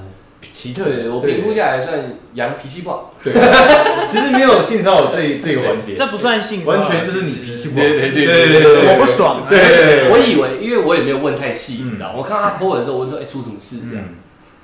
[0.52, 3.14] 奇特对我评估下来算羊脾气不好。
[3.24, 3.32] 对，
[4.12, 7.82] 其实没有性骚扰这一这个环节，这不算性骚扰，完全就是你脾气不好。
[7.82, 9.48] 对对对对对我不爽、啊。
[9.50, 14.04] 对我以为，因为我也没有问太细，嗯你知道，我看他 po 文的时候，我就说，哎，出什么事这样？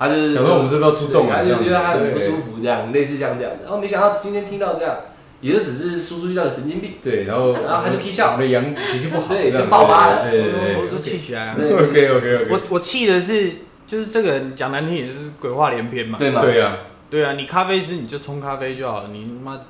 [0.00, 1.42] 嗯，他就是想说我们是不是要出动啊？
[1.42, 4.96] 他就觉得他很不舒服，这样类似像这样，然后没想到今天听到这样，
[5.42, 11.54] 也就只是叔叔遇到的神经病，对，然后然后他就劈笑我的阳脾气不好，对就爆发了对对对我都气起来了。
[11.54, 13.52] OK OK OK，我我气的是，
[13.86, 16.16] 就是这个人讲难听点，就是鬼话连篇嘛。
[16.18, 16.40] 对吗？
[16.40, 16.78] 对啊，
[17.10, 19.60] 对啊，你咖啡师你就冲咖啡就好了，你妈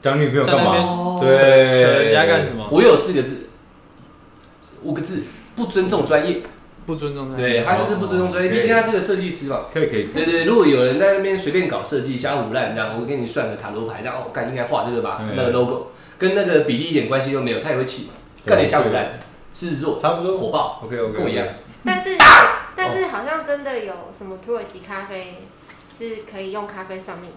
[0.00, 0.64] 讲女朋友干嘛？
[0.64, 2.66] 在那边哦扯人，家干什么？
[2.70, 3.48] 我有四个字，
[4.82, 6.40] 五个字，不尊重专业。
[6.90, 7.36] 不尊重他。
[7.36, 9.66] 对他就是不尊重专业，哦毕竟他是个设计师嘛。
[9.72, 18.14] 可以可以，对对，如果有人在那边随便搞设计、瞎胡乱这样，我给你算个塔罗牌，这样哦，干应该画这个吧，嗯那个 logo 跟那个比例一点关系都没有，他也会气嘛。
[18.44, 19.18] 干你瞎胡乱，
[19.52, 20.36] 狮子座差不多。
[20.36, 21.46] 火爆，OK OK，跟我一样。
[21.84, 22.16] 但是
[22.74, 25.44] 但是好像真的有什么土耳其咖啡
[25.96, 27.36] 是可以用咖啡算命的，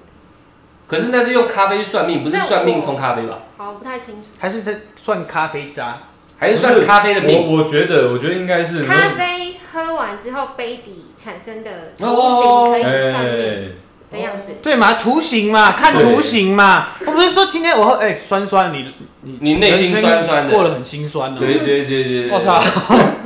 [0.87, 3.39] 可是那是用咖啡算命，不是算命冲咖啡吧？
[3.57, 4.29] 好不太清楚。
[4.39, 6.03] 还是在算咖啡渣？
[6.43, 7.49] 还是算咖啡的命？
[7.49, 13.71] 我我觉得，我觉得应该是咖啡喝完之后杯底产生的图哦形可以算命哎，
[14.11, 14.51] 的样子。
[14.61, 16.89] 对嘛，图形嘛，看图形嘛。
[17.07, 22.29] 我不是说今天我喝哎、酸酸，你你你内心酸酸的过得很心酸的、对对对对对。
[22.29, 22.61] 我操！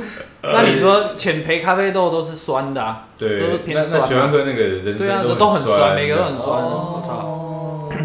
[0.40, 3.08] 那你说浅焙咖啡豆都是酸的啊？
[3.18, 6.46] 对都是，偏那酸嘛那喜欢喝那个对啊，都都很酸，每个都很酸。
[6.62, 7.98] 哦我操！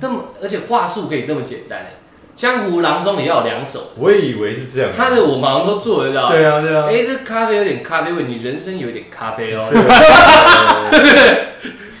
[0.00, 1.92] 这么，而且话术可以这么简单哎，
[2.34, 4.90] 江湖郎中也要有两手，我也以为是这样。
[4.96, 6.30] 他的我们好像都做得到。
[6.32, 6.86] 对啊对啊。
[6.88, 9.66] 哎，这咖啡有点咖啡味，你人生有点咖啡哦。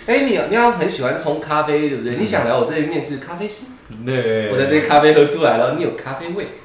[0.06, 2.16] 哎，你你要很喜欢冲咖啡，对不对？
[2.16, 3.66] 你想来我这里面试咖啡师，
[4.04, 6.48] 对，我的那咖啡喝出来了，你有咖啡味，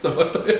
[0.00, 0.56] 什么都有，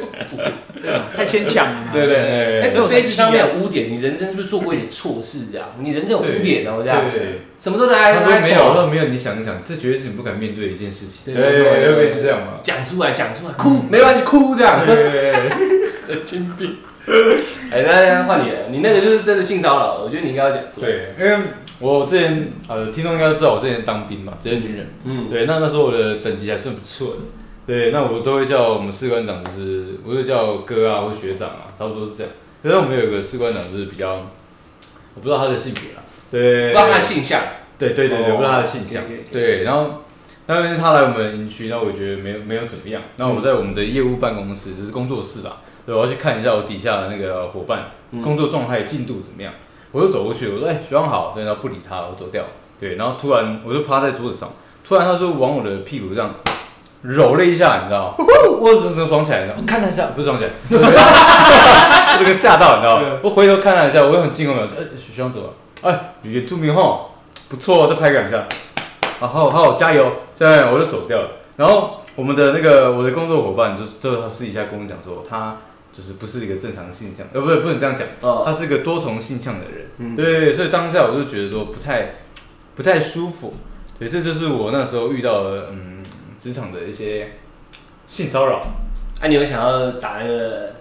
[1.17, 1.91] 太牵强了嘛。
[1.93, 2.17] 对不对？
[2.27, 5.47] 对哎，这杯子上面有污点，你人生是不是做过一点错事？
[5.53, 11.35] 这样，你人生有污点哦，这样，对，什么都来来他说没有，没有，你想一想，这绝对是你不敢面对的一件事情。
[11.35, 12.59] 对对，对对会变成这样嘛？
[12.63, 15.33] 讲出来，讲出来，哭没关系，哭这样，对，
[15.89, 16.77] 神经病。
[17.73, 20.87] 哎，那那换你了，你那个就是真的性骚扰，我觉得你应该要讲出来。
[20.87, 21.39] 对，因为
[21.81, 24.87] 我之前呃，听众应该知道我之前当兵嘛，职业军人。
[25.05, 27.17] 嗯，对，那那时候我的等级还算不错的。
[27.71, 32.33] 对，那我都会叫我们士官长，就是我就叫哥啊或学长啊，差不多是这样。
[32.61, 34.27] 可是我们有一个士官长就是比较，
[35.15, 36.03] 我不知道他的性别啦。
[36.33, 37.41] 对，不知道他的性向。
[37.79, 39.27] 对对对对，哦不知道他的性向 OK，OK，OK。
[39.31, 40.03] 对，然后
[40.47, 43.03] 那天他来我们营区，那我觉得没有没有怎么样。
[43.19, 49.55] 那我在我们的业务办公室，就是工作室啦，对，我要去看一下我底下的那个伙伴嗯工作状态进度怎么样。
[49.93, 52.43] 我就走过去，我说：“哎，学长好。”对，然后不理他，我走掉。
[52.81, 54.51] 对，然后突然我就趴在桌子上，
[54.85, 56.35] 突然他就往我的屁股这样
[57.03, 58.25] 揉了一下，你知道吗？
[58.61, 60.51] 我整个爽起来，然后看了一下，不是装起来，
[62.19, 63.19] 这个吓到，你知道吗？
[63.23, 65.53] 我回头看了一下，我又很惊恐的，哎，学长走了，
[65.91, 67.13] 哎，原住民吼，
[67.49, 68.45] 不错，再拍两下，
[69.19, 71.29] 好，好好加油，这样我就走掉了。
[71.57, 75.57] 然后我们的那个我的工作伙伴就就他私底下跟我讲说，他
[75.93, 79.87] 就是不是一个正常性向，呃，不是不能这样讲，哦，他是一个多重性向的人。
[79.99, 82.17] 嗯对，所以当下我就觉得说不太
[82.77, 83.53] 不太舒服。
[83.99, 85.90] 对，这就是我那时候遇到的嗯
[86.41, 87.29] 职场的一些
[88.09, 88.61] 性骚扰。
[89.21, 90.73] 哎，你有想要打那个？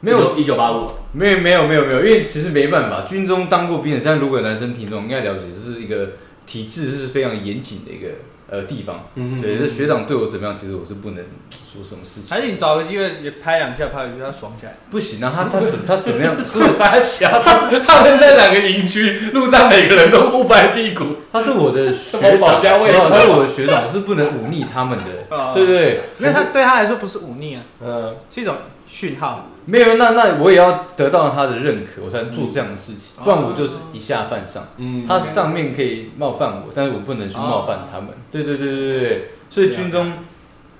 [0.00, 0.90] 没有，一九八五。
[1.12, 6.12] 没有，没有，没有，没有，因为其实没办法，军中当过兵的，像如果有男生听众应该了解，这是一个
[6.46, 8.08] 体制是非常严谨的一个
[8.50, 9.08] 呃地方。
[9.14, 11.24] 嗯对，这学长对我怎么样，其实我是不能
[11.70, 12.30] 说什么事情。
[12.30, 14.74] 还是你找个机会也拍两下，拍两下他爽起来。
[14.90, 16.34] 不行啊，他 他怎他怎么样？
[16.42, 19.10] 是他小，他们在两个营区？
[19.32, 21.04] 路上每个人都不拍屁股。
[21.30, 26.00] 他是我的什学长，保家卫国他是我的学长，我是不能忤逆他们的，啊对不对？
[26.18, 28.54] 因为他对他来说不是忤逆啊，嗯，是一种
[28.88, 29.46] 讯号。
[29.66, 34.66] 没有，那那我也要得到他的认可，我才能做这样的事情，嗯不然我就是一下犯上。
[34.78, 38.08] 嗯他上面可以冒犯我，但是我不能去冒犯他们。
[38.32, 40.14] 对对对对对对，所以军中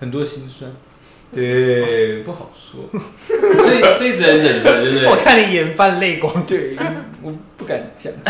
[0.00, 0.72] 很多心酸，
[1.34, 2.80] 对，不好说。
[3.28, 5.06] 所以所以只能忍着，对不对？
[5.12, 6.42] 我看你眼泛泪光。
[6.46, 6.76] 对，
[7.22, 8.10] 我不敢讲。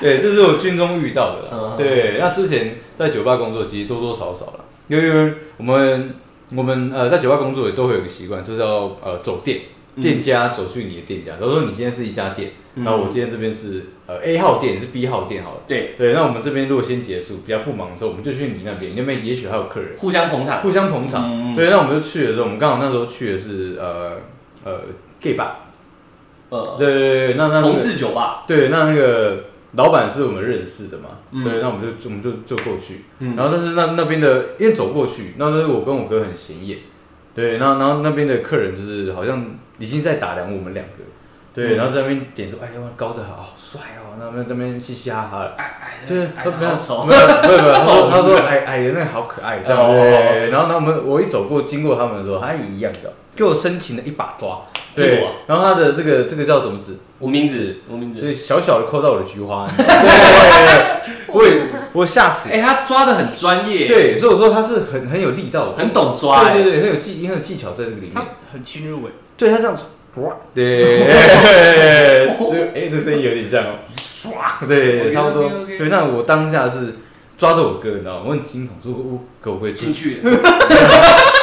[0.00, 1.48] 对，这是我军中遇到的啦。
[1.52, 6.14] 嗯对，那之前在酒吧工作，其实多多少少了，因为我们
[6.54, 9.60] 我们呃在酒吧工作也都会有一个习惯，就是要呃走店，
[9.96, 11.34] 嗯店家走去你的店家。
[11.36, 15.60] 比如说你今天是一家店，嗯然后我今天这边是呃 A 号店，你是 B 号店好了。
[15.66, 20.62] 对，对，那我们这边如果先结束，比较不忙的时候，我们就去你那边，你那边也许还有客人，互相捧场。
[20.62, 21.28] 互相捧场。
[21.30, 24.12] 嗯，对，那我们就去的时候，我们刚好那时候去的是呃
[24.64, 24.80] 呃
[25.20, 25.48] gay bar，
[26.48, 28.44] 呃，对对对，那那那个同志酒吧。
[28.46, 31.44] 对，那那个老板是我们认识的嘛，嗯。
[31.44, 33.36] 对，那我们就我们就就过去，嗯。
[33.36, 36.78] 然后但是那那边的因为走过去，那那我跟我哥很显眼，
[37.34, 39.44] 对，然后然后那边的客人就是好像
[39.78, 41.04] 已经在打量我们两个，
[41.54, 41.76] 对，嗯。
[41.76, 47.04] 然后在那边点说，哎呦，高的好帅哦，那边那边嘻嘻哈哈的，矮矮的，对，矮他没有的好丑。
[47.04, 49.92] 没有没有没有，他说矮矮的那个好可爱这样，哦。
[49.94, 54.62] 对，然后那我们我一走过经过他们的时候，他也一样的，给我深情的一把抓，
[54.96, 55.24] 对。
[55.46, 56.96] 然后他的这个这个叫什么纸？
[57.20, 58.20] 无名指，无名指。
[58.20, 61.60] 对，小小的扣到我的菊花， 对对对，我也
[61.92, 66.42] 我吓死，哎，他抓的很专业，，对，所以我说他是很很有力道，很懂抓。
[66.46, 68.10] 哎对对对，很有技很有技巧在这个里面。
[68.12, 69.84] 他，很侵入哎，对他这样子，
[70.52, 71.04] 对，
[72.74, 75.48] 哎，这声音有点像哦，唰，对，差不多。
[75.64, 76.96] 对，那我当下是
[77.36, 78.24] 抓着我哥，你知道吗？
[78.26, 80.20] 我很惊恐，说我可不可以进去。
[80.22, 80.30] 了。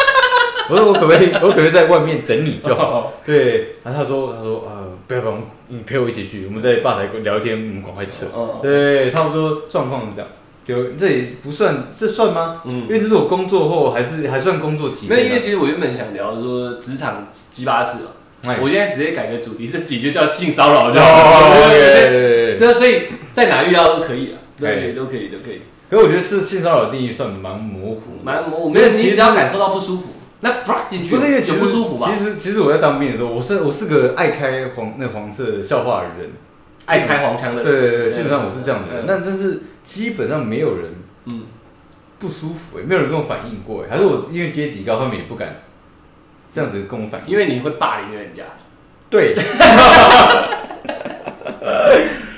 [0.70, 2.84] 我说我可不可以，我可不可以在外面等你就好？
[2.84, 5.38] 哦对，然后他说他说呃，不要不要，
[5.68, 8.26] 你陪我一起去，我们在吧台聊天，我们赶快撤。
[8.34, 10.28] 哦，对，差不多状况是这样。
[10.66, 12.64] 就这也不算，这算吗？
[12.66, 15.40] 嗯因嗯，为这是我工作后还是还算工作期没有，因为。
[15.40, 18.10] 其实我原本想聊说职场鸡巴事嘛，
[18.52, 21.70] 哎我现在直接改个主题，这集就叫性骚扰就好哦，了。
[21.70, 22.58] 对对对对对对对。
[22.58, 23.02] 对啊，所以
[23.32, 25.62] 在哪遇到都可以啊，都可哎以，都可以，都可以。
[25.88, 30.15] 可我觉得是性骚扰的定义算蛮模糊，蛮模糊，没有，你只要感受到不舒服，
[30.46, 32.08] 那 fuck 进去不是因为其实不舒服吧？
[32.08, 36.32] 其实其实我在当兵的时候，我是我是个爱开黄那黄色笑话的人。
[36.86, 39.08] 爱开黄腔的人，对对对，基本上我是这样的人嗯。
[39.08, 40.88] 那但是基本上没有人
[41.26, 41.46] 嗯，
[42.20, 45.64] 不舒服、欸，没有人跟我反映过、欸，还是我因为阶级高，他们也不敢
[46.48, 47.28] 这样子跟我反映。
[47.28, 48.44] 因为你会霸凌人家，
[49.10, 49.34] 对，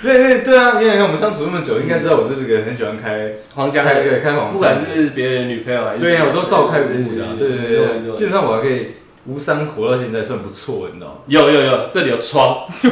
[0.02, 8.93] 对对对啊，因为我们相处那么久，应该知道我就是个很喜欢开黄腔开对开黄腔，不管是别人女朋友还是对啊，我都照开不误的啊，对对对对，基本上我还可以
[9.26, 11.16] 无伤活到现在，算不错，你知道吗？
[11.28, 12.66] 有有有，这里有窗，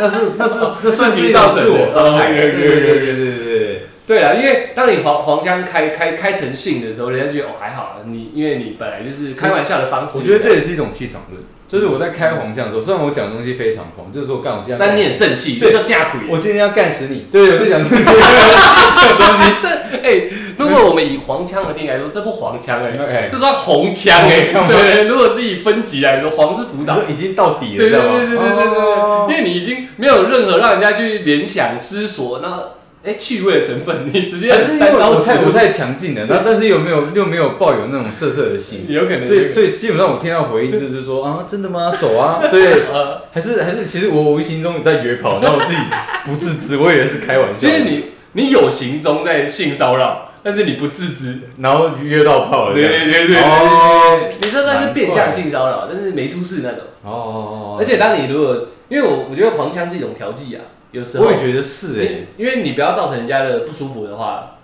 [0.00, 3.80] 那是那是那算是一自己造成我伤害，哦对对对对对对对。
[4.06, 18.02] 对啊，因为当你黄黄腔开开开成性的时候，人家觉得哦还好啊，你因为你本来就是开玩笑的方式，我觉得这也是一种气场论，就是我在开黄腔的时候，虽然我讲的东西非常黄，就是说干我今天要干，但你很正气，对这叫架苦我今天要干死你，对，我就讲这些。
[18.02, 19.52] 东西。
[19.62, 19.68] 这
[20.02, 20.22] 哎，
[20.58, 23.28] 如果我们以黄腔的定义来说，这不黄腔哎，哎。
[23.30, 32.62] 这算红腔哎对，如果是以分级来说，黄是辅导，已经到底了，对对对对对对对哦对，因为你已经没有任何让人家去联想、思索，那
[33.02, 41.90] 哎趣味的成分，你直接还是因为单刀直入，我太我太强劲了，然后但是又没有又没有抱有那种色色的心，有可能，所以所以基本上我听到回应就是说啊真的吗？
[41.98, 45.78] 走啊，对， 呃，还是还是其实我无形中有在约炮，然后我自己
[46.26, 56.80] 不自知，我以为是开玩笑，其实你你有形中在性骚扰，但是你不自知，然后约到炮了，对对对对哦对，你这算是变相性骚扰，但是没出事那种。
[57.02, 60.60] 哦，而且当你如果，因为我我觉得黄腔是一种调剂啊，
[60.92, 64.56] 有时候我也觉得是哎、你因为你不要造成人家的不舒服的话，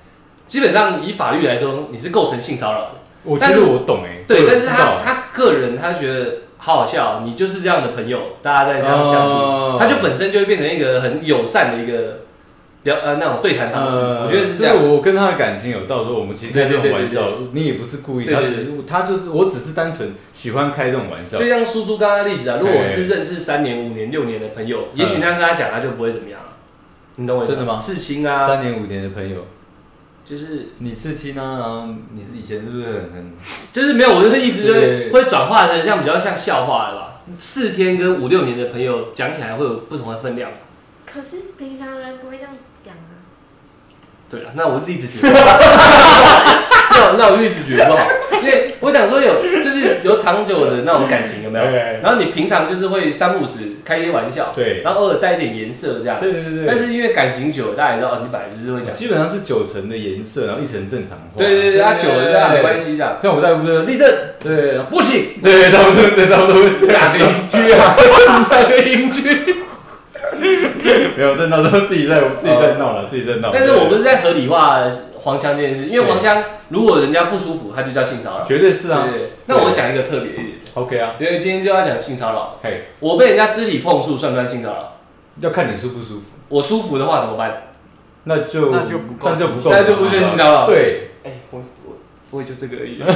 [0.47, 2.91] 基本上以法律来说，你是构成性骚扰的。
[3.25, 9.77] 我觉得我懂哎、对，但是他他个人他觉得好好笑，你就是这样的朋友，大家在这样相处，哦。
[9.79, 12.21] 他就本身就会变成一个很友善的一个
[12.87, 14.75] 聊呃那种对谈方式，呃我觉得是这样。
[14.75, 21.47] 就是我跟他的感情有到时候我们其实开这种玩笑，你也不是故意，对对他只是他就是我只是单纯喜欢开这种玩笑就。
[21.47, 26.53] 像叔叔刚刚的例子啊，如果我哎是认识三年、五年、六年的朋友，也许那样跟他讲，他就不会怎么样了。
[27.17, 29.47] 你懂我意思真的吗刺青啊，三年五年的朋友，
[30.25, 33.33] 就是你刺青啊，然后你是以前是不是很很
[33.73, 37.13] 就是没有，我就是意思就是会转化成像比较像笑话了吧。
[37.39, 40.53] 四天跟五六年的朋友讲起来会有不同的分量。
[41.05, 42.53] 可是平常人不会这样。
[44.29, 45.59] 对了，那我例子举不好，
[46.91, 47.99] 那那我例子举不好，
[48.43, 51.65] 因为我想说有就是有长久的那种感情有没有？
[51.65, 56.19] 哎然后你平常就是会三五十开一些玩笑，对然后偶尔带一点颜色这样。
[56.21, 58.95] 对对对对，但是因为感情久了，大家也知道，哦你本来就是会讲。
[58.95, 61.25] 基本上是九成的颜色，然后一成正常话。
[61.37, 63.19] 对对对，他久了这样没关系这样。
[63.23, 67.97] 像我在不是立正，对，不行，对，差不多，对，差不多是这样 哪个邻居啊？
[68.51, 69.57] 哪个邻居？
[71.17, 73.51] 没有，这闹都自己在自己在闹了，自己在闹。
[73.53, 74.81] 但是我不是在合理化
[75.21, 78.45] 黄腔这件事，因为黄腔如果人家不舒服，他就叫性骚扰。
[78.47, 79.07] 绝对是啊。
[79.47, 82.59] 那我讲一个特别一点的，，OK 啊，因为今天就要讲性骚扰。
[82.63, 84.93] 嘿，我被人家肢体碰触算不算性骚扰？
[85.41, 87.63] 要看你舒不舒服，我舒服的话怎么办？
[88.25, 91.97] 那就那就不够那就不够，那就不算性骚扰。，对，哎，我我
[92.31, 93.01] 我也就这个而已。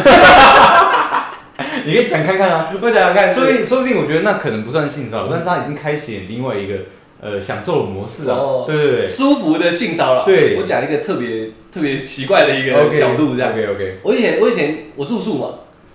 [1.85, 6.75] 你可以讲看看啊，我讲讲看，说不定说不定我觉得那可能不算性骚扰，但是他已经开启了另外一个
[7.23, 8.35] 呃享受的模式啊。
[8.37, 9.07] 哦，对对对。
[9.07, 10.25] 舒服的性骚扰。
[10.25, 10.57] 对。
[10.59, 12.97] 我讲一个特别特别奇怪的一个，OK。
[12.99, 13.53] 角度，这样。
[13.53, 15.49] ，OK OK，我以前我以前我住宿嘛，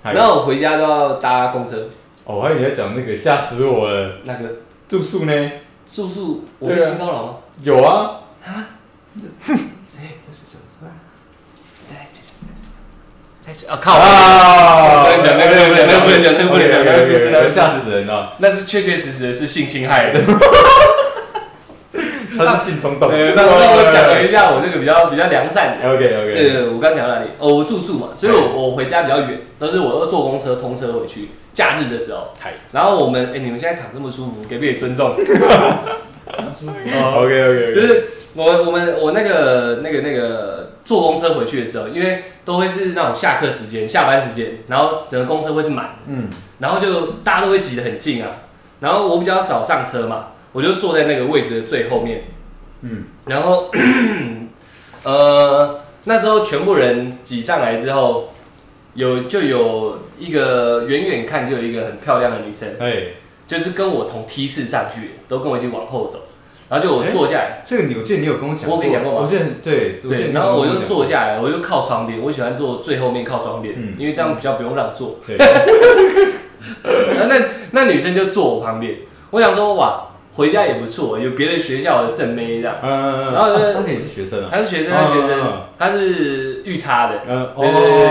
[0.04, 1.90] 然然后我回家都要搭公车，
[2.26, 4.50] 哦，我还以为你要讲那个吓死我了，那个？
[4.88, 5.52] 住宿呢？
[5.88, 7.36] 住宿我被对啊性骚扰吗？
[7.64, 8.22] 有啊，
[13.42, 13.94] 在睡啊 靠！
[13.94, 15.06] 啊。
[15.06, 20.22] 不能讲那个不能讲那个不能讲那个不能讲那个 OK，OK，OK，出事那个吓死人了，那是确确实实的是性侵害的。
[22.46, 25.88] 他是性冲动，呃，那我我讲了一下我这个比较比较良善的。
[25.90, 26.34] OK OK。
[26.34, 27.28] 对对我刚讲到哪里？
[27.40, 31.30] 哦，我住宿嘛，所以我我回家比较远，都是我要坐公车通车回去。
[31.54, 32.34] 假日的时候，
[32.74, 35.16] 然后我们哎，你们现在躺这么舒服，给不给尊重？
[36.66, 46.28] OK OK 就是我我们我那个那个那个坐公车回去的时候，因为都会是那种下课时间、下班时间，然后整个公车会是满的，嗯，
[46.60, 48.32] 然后就大家都会挤得很近啊。
[48.82, 52.24] 然后我比较少上车嘛，我就坐在那个位置的最后面，
[52.80, 53.70] 嗯，然后
[55.04, 58.30] 呃那时候全部人挤上来之后，
[58.94, 63.08] 有就有一个远远看就有一个很漂亮的女生，哎，
[63.46, 66.20] 就是跟我同梯次上去，都跟我一起往后走，
[66.70, 75.20] 然后就我坐下来，这个你我记得你有跟我讲过，我跟你讲过吗我记得对，我记得对，你有然后我就讲过坐下来，我就靠窗边，我喜欢坐最后面靠窗边，嗯因为这样比较不用让座。
[75.28, 75.36] 对，
[77.14, 77.42] 然后那
[77.72, 79.00] 那女生就坐我旁边，
[79.32, 82.78] 我想说哇，回家也不错，有别的学校的正妹这样。
[82.84, 88.06] 嗯，然后呢而且也是学生啊，他是学生，他是学嗯生，他是预差的，嗯，对对对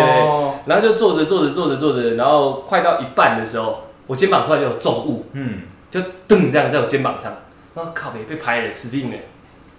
[0.66, 5.60] 然后就坐着坐着坐着坐着，然后快到一半的时候，我肩膀突然就有重物，嗯，
[5.90, 7.32] 就噔这样在我肩膀上，
[7.74, 9.16] 然后靠北被拍了，死定了，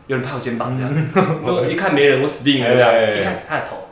[0.07, 3.84] 有人拍我肩膀这样，我一看没人，我死定了这哎样，一看他的头，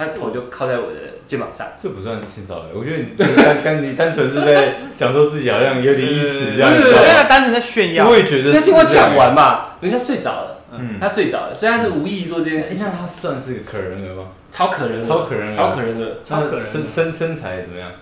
[0.00, 1.66] 他的头就靠在我的肩膀上。
[1.82, 8.16] 这不算性骚扰，我觉得你单单你单纯是在讲说自己好像有点意思这样，对你知我觉得他单纯在炫耀我。
[8.16, 14.28] 也觉得你要听我讲完嘛，人家睡着了，嗯，他睡着了，所以他是无意做这件哎事情，那他算是个可人了吗？
[14.50, 17.92] 超可人的，超可人的超可人的，超可人身身身材怎么样？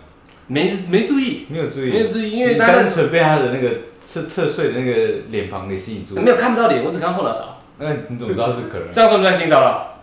[0.47, 3.69] 没没注意，没有注意，没有注意，因为单纯被他的那个
[4.03, 6.23] 侧侧睡的那个脸庞给吸引住那。
[6.23, 8.89] 没有看不到脸，我只看后脑勺，那你怎么知道是可人？
[8.91, 9.99] 这样算不算性骚扰？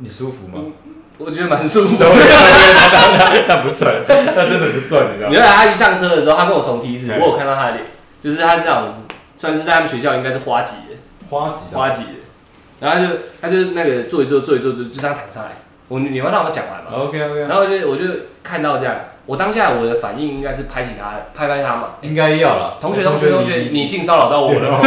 [0.00, 0.60] 你舒服吗？
[1.18, 2.06] 我觉得蛮舒服的。
[3.48, 5.32] 那不算，那真的不算，你知道吗？
[5.32, 7.18] 原来他一上车的时候，他跟我同梯次，对。
[7.18, 7.84] 我有看到他的脸，
[8.22, 8.94] 就是他是那种
[9.36, 10.96] 算是在他们学校应该是花级的，
[11.30, 12.08] 花级花级的，
[12.80, 15.50] 然后他就他就那个坐一坐坐一坐就就这样躺上来，
[15.88, 18.04] 我你要让我讲完嘛，OK OK，然后就我就
[18.42, 18.96] 看到这样，
[19.26, 22.76] 我当下我的反应应该是拍起他拍拍他嘛，应该要了。
[22.80, 24.80] 同学同学同学，你性骚扰到我了，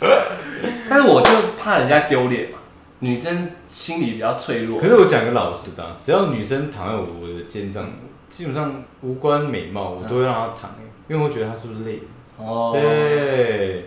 [0.88, 1.30] 但是我就
[1.62, 2.58] 怕人家丢脸嘛，
[3.02, 7.84] 女生心理比较脆弱可，是我讲个老实的啊，只要女生躺在我我的肩上，
[8.30, 10.70] 基本上无关美貌，我都会让她躺，
[11.08, 12.00] 因为我觉得她是不是累？
[12.38, 13.86] 哦，对，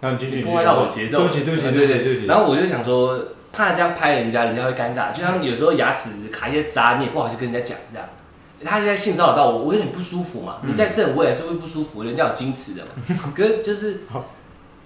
[0.00, 2.26] 然后你继续破坏到我节奏，对不起对不起对对对。
[2.26, 3.18] 然后我就想说，
[3.52, 5.12] 怕这样拍人家，人家会尴尬。
[5.12, 8.08] 就像有时候牙齿卡一些渣，你也不好意思跟人家讲这样。
[8.64, 10.58] 他现在性骚扰到我，我有点不舒服嘛。
[10.62, 13.32] 你在这，我也是会不舒服，人家有矜持的嘛。
[13.34, 14.02] 可是就是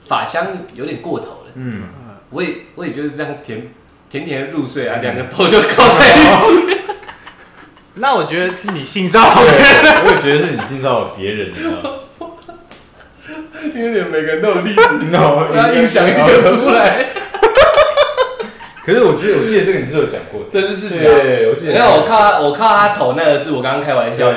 [0.01, 1.83] 法香有点过头了，嗯，
[2.31, 3.69] 我也我也就是这样甜
[4.11, 6.77] 甜甜的入睡啊，两个头就靠在一起。
[7.99, 9.35] 那我觉得是你性骚扰。
[9.35, 9.53] 对，
[10.05, 11.91] 我也觉得是你性骚扰别人，你知道吗？
[13.75, 17.07] 因为每个人都有例子，你知道吗要印象一个出来，
[18.85, 21.19] 可是我记得我记得这个你是有讲过的，这是事实啊。
[21.21, 21.73] 对，我记得。
[21.73, 24.37] 你看我靠他，我靠他头那个是我刚刚开玩笑的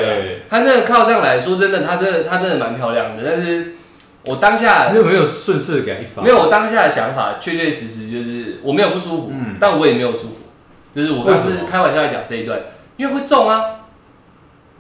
[0.50, 3.76] 他真的靠上来说真的，他真的他真的蛮漂亮的，但是
[4.24, 6.22] 我当下你有没有顺势给他一发？
[6.22, 10.36] 没有，我当下的想法确确实实就是我没有不舒服，嗯但我也没有舒服，
[10.94, 12.60] 就是我刚为什么是开玩笑在讲这一段，
[12.98, 13.64] 因为会中啊，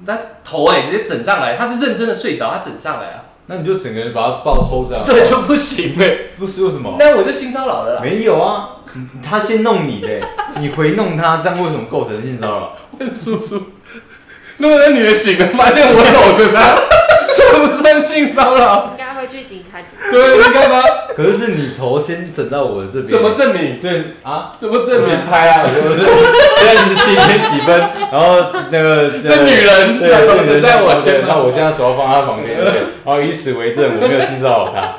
[0.05, 5.03] 他头哎、直接整上来，他是认真的睡着，他整上来啊，那你就整个人把他抱 hold 着啊。
[5.05, 6.95] 对，就不行哎、 不是为什么？
[6.99, 8.69] 那我就性骚扰了啦，没有啊，
[9.23, 10.19] 他先弄你的，
[10.59, 12.75] 你回弄他，这样为什么构成性骚扰？
[12.99, 13.61] 问叔叔，
[14.57, 16.75] 那么那女的醒了，发现我搂着她，
[17.29, 18.95] 算不算性骚扰？
[18.97, 19.18] 应该会去
[19.49, 19.85] 警察局。
[20.11, 20.83] 对，你干嘛？
[21.15, 23.79] 可是是你头先整到我的这边，怎么证明？
[23.81, 24.51] 对啊？
[24.57, 25.09] 怎么证明？
[25.29, 25.63] 拍啊！
[25.65, 26.01] 我说是，
[26.59, 27.69] 现在你是几点几分？
[28.11, 28.25] 然后
[28.71, 32.65] 那个这女人对，要这女人在我肩膀那我现在手要放她旁边，对
[33.03, 34.95] 然后以此为证，我没有性骚扰她，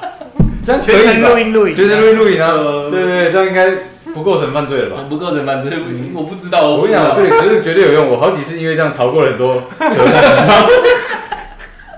[0.65, 1.39] 这样可全程录？
[1.39, 2.53] 音录影，全程录音录影啊！
[2.91, 3.71] 对对对，这样应该
[4.13, 4.97] 不构成犯罪了吧？
[4.99, 5.71] 我不构成犯罪，
[6.15, 6.69] 我不知道。
[6.69, 10.67] 我跟你讲，不知道这个绝对绝对有用，我好几次因为这样逃过了很多责难。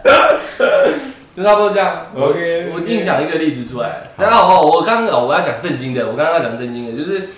[1.35, 2.07] 就差不多这样。
[2.15, 4.11] OK，我硬讲一个例子出来。
[4.17, 7.31] 然后哦，我刚刚哦，我要讲正经的，我刚刚要讲正经的，就是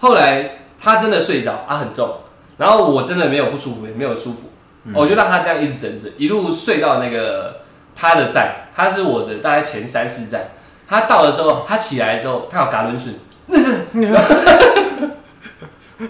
[0.00, 2.16] 后来他真的睡着，啊很重，
[2.58, 4.50] 然后我真的没有不舒服，也没有舒服，
[4.84, 7.60] 嗯我就让他这样一直整着，一路睡到那个
[7.94, 10.50] 他的站，他是我的大概前三四站。
[10.88, 13.14] 他到的时候，他起来的时候，他有嘎伦顺，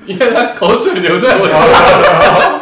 [0.06, 1.62] 因为他口水流在我肩膀
[2.20, 2.60] 上，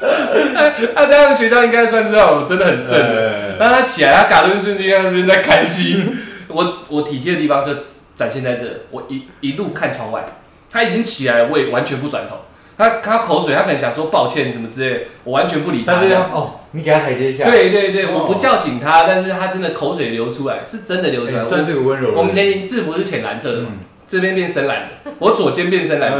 [0.00, 3.56] 看， 他在他们学校应该算是那种真的很正的。
[3.58, 6.04] 那他起来，他嘎顿瞬间在那边在看戏。
[6.48, 7.72] 我我体贴的地方就
[8.14, 10.24] 展现在这，我一一路看窗外，
[10.70, 12.36] 他已经起来了，我也完全不转头。
[12.78, 15.94] 他他口水，他可能想说抱歉什么之类的，我完全不理他。
[15.94, 21.42] 但是哦，你给他台阶下，对对对，哦我不叫醒他，但是他真的口水流出来，是真的流出来。
[21.42, 22.12] 哎算是个温柔。
[22.14, 23.62] 我们今天制服是浅蓝色的
[24.08, 26.10] 这边变深蓝的， 我左肩变深蓝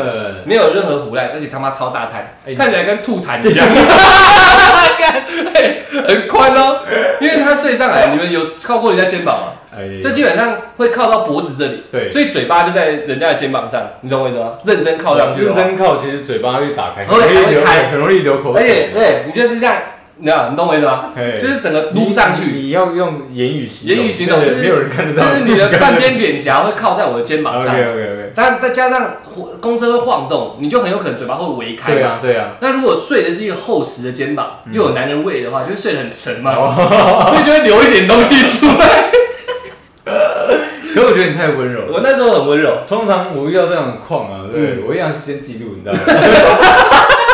[0.45, 3.67] 没有任何胡乱，而且他妈超大滩，哎看起来跟吐痰一样，
[5.55, 6.81] 嘿 很宽哦。
[7.21, 9.53] 因为他睡上来，你们有靠过人家肩膀吗？
[9.77, 14.53] 哎，这基本上会靠到脖子这里，对，所以嘴巴就在人家的肩膀上，你懂我意思吗？
[14.65, 18.95] 认真靠上去认真靠，其实嘴巴会打开，很容易流还会开很容易流口而且水。
[18.95, 19.77] 对你就是这样
[20.21, 21.07] 你知道你懂我意思吗？
[21.41, 25.29] 就是整个撸上去，你你要用言语形言语形容就是没有人看得到。
[25.31, 29.17] 就，是你的半边脸颊会靠在我的肩膀 OK 上，OK OK，但再加上
[29.61, 31.99] 公车会晃动，你就很有可能嘴巴会围开嘛。
[31.99, 34.75] 对啊对啊，那如果睡的是一个厚实的肩膀，嗯。
[34.75, 37.31] 又有男人味的话，就会睡得很沉嘛，哦。
[37.33, 39.05] 所以就会留一点东西出来。
[40.95, 41.93] 可我觉得你太温柔了。
[41.93, 44.83] 我那时候很温柔，通常我遇到这样的况啊，对，嗯。
[44.89, 46.01] 我一样是先记录，你知道吗？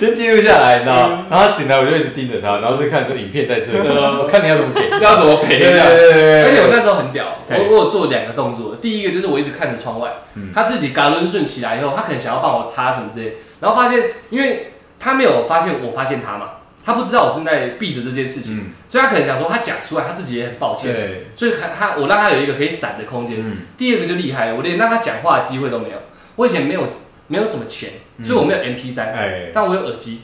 [0.00, 1.26] 先记录下来，你知道吗？
[1.28, 4.88] 然后他醒来我就一直盯着他，然后再看这影片在这里， 我看你要怎么给。
[5.04, 5.86] 要怎么赔对对这样。
[5.88, 16.50] 对对对，而且我那时候很屌，我我有做两个动作，第一个就是我一直看着窗外，嗯他自己嘎抡顺起来以后，他可能想要帮我擦什么之类，然后发现，因为他没有发现我发现他嘛，
[16.84, 23.36] 他不知道我正在避着这件事情，嗯，所以他可能想说他讲出来，他自己也很抱歉，对，所以他他我让他有一个可以闪的空间。
[23.38, 25.96] 嗯，第二个就厉害了，我连让他讲话的机会都没有，
[26.36, 26.82] 我以前没有
[27.26, 30.22] 没有什么钱，嗯所以我没有 MP 三、哎，但我有耳机，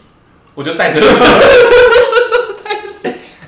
[0.55, 1.01] 我就带着，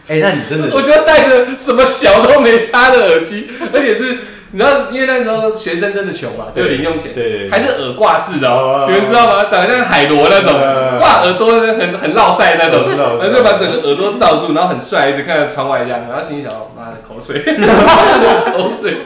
[0.09, 4.19] 哎，那你真的我就戴着什么小都没插的耳机，而且是
[4.53, 9.45] 你知道，因为那时候学生真的穷嘛，只有零用钱，对对，还是耳挂式的哦哦，你们知道吗？
[9.45, 12.85] 长得像海螺那种，呃挂耳朵很很落塞那种。
[12.87, 17.39] 我知道我，知道然后就把整个耳朵罩住，然后很帅，一直看着窗外这样，然后心里想，妈的口水，
[18.51, 18.97] 口水。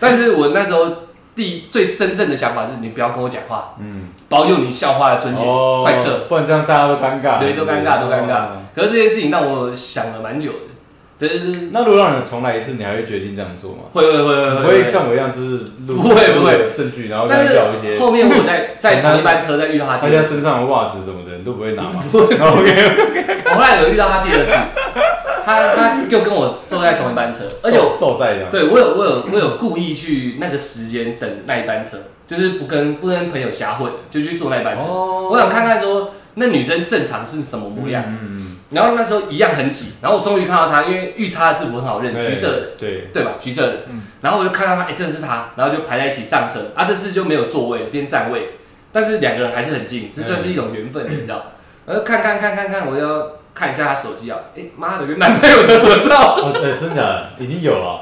[0.00, 0.92] 但是我那时候
[1.36, 6.26] 第最真正的想法是，你不要跟我讲话，嗯，保有你校花的尊严，哦，快撤。
[6.28, 8.48] 不然这样大家都尴尬，对，都尴尬，都尴尬。
[8.48, 8.56] 哦。
[8.74, 10.58] 可是这件事情让我想了蛮久的，
[11.18, 13.78] 对对对，那如果让你重来一次，你还会决定这样做吗？
[13.92, 14.82] 会会会会会。
[14.84, 16.70] 会像我一样，就是录不会不会。
[16.76, 22.04] 证据，然后但再找一些后面我在在同一班车再遇到他第大家，身上的袜子什么的，你都不会拿吗？
[22.12, 24.52] OK，我后来有遇到他第二次，
[25.44, 31.96] 他他又跟我坐在同一班车，而且我坐在一样，对我有我有我有故意去那个时间等那一班车，
[32.28, 34.84] 就是不跟不跟朋友瞎混，就去坐那班车。
[34.84, 35.28] 哦。
[35.32, 42.68] 我想看看说那女生正常是什么模样，嗯然后那时候一样很挤，然后我终于看到她，因为御差的制服很好认，嗯，橘色的。
[42.78, 43.32] 对，对吧？
[43.40, 44.02] 橘色的，嗯。
[44.20, 48.50] 然后我就看到她，哎、真的是她，然后就排在一起上车，啊，这次就没有座位了，变站位，
[48.92, 51.52] 但是两个人还是很近，这算是一种缘分，你知道？
[51.86, 58.00] 然后看看看看看，我要看一下他手机啊，哎、妈的，有男朋友的合照，哦，对，真假的已经有了，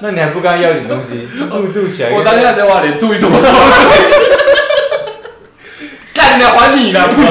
[0.00, 3.28] 那你还不跟他要点东西， 录录起来，我当下在往脸吐一吐
[6.14, 7.20] 干你还你呢，不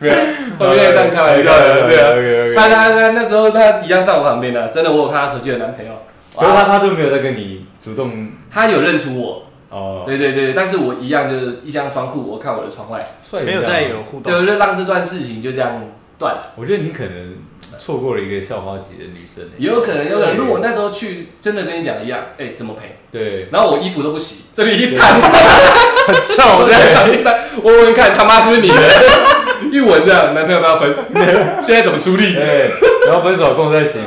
[0.00, 0.14] 没有，
[0.58, 2.12] 我没有这样开玩笑的，对啊。
[2.54, 2.68] 他。
[2.68, 5.92] 他他那时候他一样在我旁边的，真的，我有看他手机的男朋友，
[6.36, 14.32] 可是他他就没有再跟你主动他有认出我，哦，对对对，但是我一样就是一箱装库，我看我的窗外，帅没有再有互动。
[14.32, 15.82] 对，就让这段事情就这样
[16.18, 16.52] 断了。
[16.56, 17.36] 我觉得你可能
[17.78, 22.96] 错过了一个校花级的女生欸也有可能，有可能，如果我那时候去，真的跟你讲一样，哎、怎么赔？
[23.12, 28.74] 对，然后我衣服都不洗，这里一摊， 很臭我在旁边摊，我闻闻看，他妈是不是你的？
[29.70, 30.94] 一闻这样，男朋友要不要分？
[31.60, 32.32] 现在怎么处理？
[32.34, 32.70] 对，
[33.06, 33.98] 然后分手跟我在一起，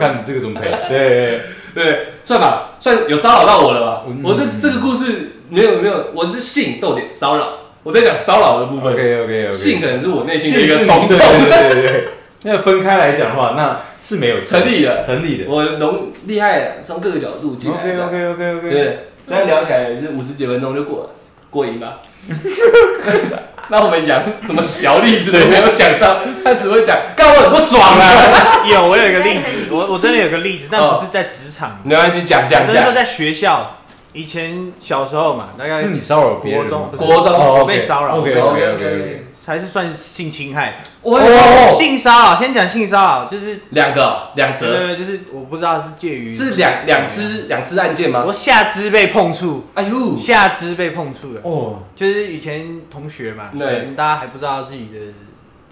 [0.00, 0.68] 看你这个怎么赔？
[0.88, 1.40] 对，
[1.76, 4.02] 对，算吧，算有骚扰到我了吧？
[4.08, 7.46] 嗯我这这个故事没有没有，我是性逗点骚扰，
[7.82, 12.08] 我在讲骚扰的部分，OK OK OK，性可能是我内心的一个冲动，对对对。
[12.44, 15.44] 那分开来讲的话，那是没有成立的成立的。
[15.50, 18.04] 我能厉害，从各个角度进来 OK 的。
[18.06, 18.70] OK OK OK。
[18.70, 21.10] 对，虽然聊起来也是五十几分钟就过了，
[21.56, 22.00] 过瘾吧？
[23.68, 28.62] 那我们养什么小例子的没有讲到， 他只会讲，干我很不爽啊！
[28.70, 32.70] 有，我有一个例子，我我真的有个例子，但不是在职场，没关系，讲讲讲。
[32.70, 33.72] 就是说在学校。
[34.12, 40.82] 以前小时候嘛，大概是你骚扰国中国中哦我被骚扰 OK 我被 OK，OK 还是算性侵害。
[41.02, 48.24] 我哦性骚扰，先讲性骚扰，就是两个哦两对折，对，就是我不知道是介于是两两只两只案件吗？
[48.26, 54.98] 我下肢被碰触，哎呦，下肢被碰触了，哦，就是以前同学嘛，对大家还不知道自己的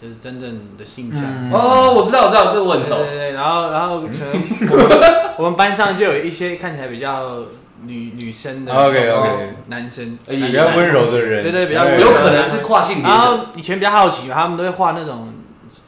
[0.00, 1.22] 就是真正的性向。
[1.24, 2.98] 嗯哦，我知道我知道，这个我很熟。
[2.98, 7.42] 对对对，然后然后可能 我们班上就有一些看起来比较
[7.86, 9.54] 女女生的 OK，OK。
[9.68, 15.32] 男生，哎比较温柔的人，对对比较哎温柔有可能是跨性别然，后以前比较好奇，他们都会画那种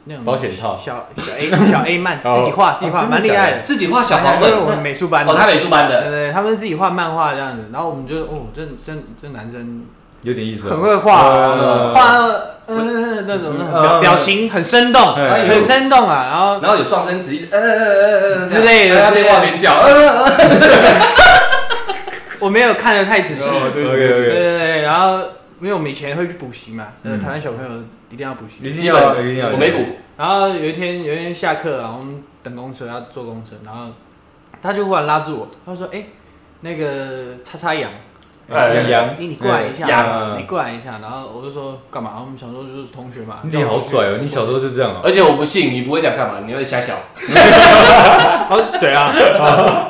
[0.05, 0.75] 那种保险套。
[0.77, 2.31] 小小 A 小 A 漫， 哦。
[2.31, 3.61] 自己画自己画，蛮厉害的。
[3.61, 4.51] 自己画小黄本。
[4.59, 9.85] 我们美术班的，哦，他美术班的，对对，他们自己画漫画这样子，然后我们就哦，这这这男生
[10.23, 12.17] 有点意思哦，很会画画
[12.69, 13.81] 嗯那种那种嗯。
[13.81, 15.47] 表表情很生动，哎。
[15.47, 20.31] 很生动啊，然后然后有撞声词，一直呃呃呃呃之类的边画边叫，呃呃呃
[22.41, 24.09] 我没有看得太仔细，哦对不起对对。
[24.09, 25.19] 不起对对对，然后
[25.61, 29.83] 因为我们以前会去补习嘛，呃，嗯台湾小朋友一定要补习，一定要一定要，我没补，
[30.17, 33.91] 然后有一天有一天下课啊，我们等公车要坐公车，然后
[34.61, 36.05] 他就忽然拉住我，他说：“哎、
[36.61, 37.91] 那个叉叉羊，
[38.49, 42.13] 哎杨洋，你你过来一下，杨你过来一下，然后我就说干嘛？
[42.17, 43.39] 我们小时候就是同学嘛。
[43.43, 44.19] 你好拽哦！
[44.21, 45.01] 你小时候就这样啊？
[45.03, 46.95] 而且我不信你不会讲干嘛，你会瞎想，
[48.47, 49.13] 候怎样？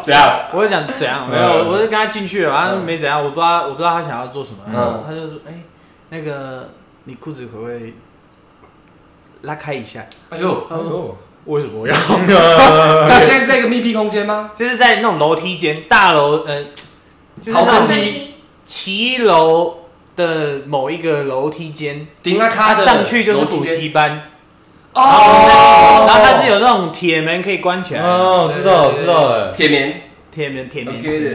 [0.02, 0.40] 怎样？
[0.52, 1.30] 我就讲怎样？
[1.30, 5.54] 没有，我我就跟他进去了，反正没怎样，我不知道我不知道他想要做什么，然后他就说，哎，
[6.10, 6.70] 那个
[7.04, 7.94] 你裤子可不可以
[9.44, 10.04] 拉开一下？
[10.30, 11.94] 哎呦，哎呦，为什么要？
[13.08, 14.50] 那现在是在一个密闭空间吗？
[14.56, 16.64] 就是在那种楼梯间，大楼，呃，
[17.44, 18.34] 就是逃生梯
[18.68, 19.78] 骑楼
[20.16, 24.24] 的某一个楼梯间，顶啊卡的他上去就是补习班，
[24.94, 28.02] 哦，然后它是有那种铁门可以关起来。
[28.02, 29.94] 哦，知道知道了，铁门。
[30.30, 30.94] 铁门铁门。
[31.00, 31.30] OK 的。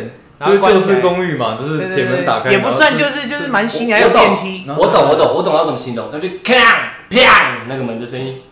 [0.44, 1.00] 就是。
[1.00, 4.64] 公寓嘛，就是对对铁门打开，也不算，就是就是蛮新，我还有电梯。
[4.66, 6.60] 我懂，我懂，我懂要怎么形容，那就锵
[7.08, 8.42] 啪那个门的声音，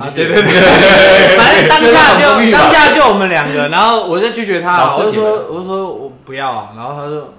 [0.00, 7.34] 啊，对对对，反正当下就当下就我们两个，然后我就拒绝他，我就说我就说我不要啊，然后他就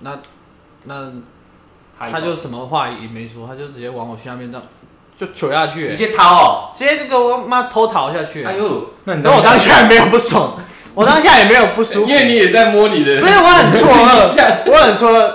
[0.00, 0.18] 那
[0.84, 1.12] 那
[2.10, 4.66] 他就什么话也没说，他就直接往我下面这样
[5.16, 8.44] 就球下去，直直接掏哦，接就给我妈偷逃下去。
[8.44, 10.52] 哎呦，那你可我当下也没有不爽，
[10.94, 15.32] 我当下也没有不舒服，因为你也在摸你的，不是我很错愕，我很错愕。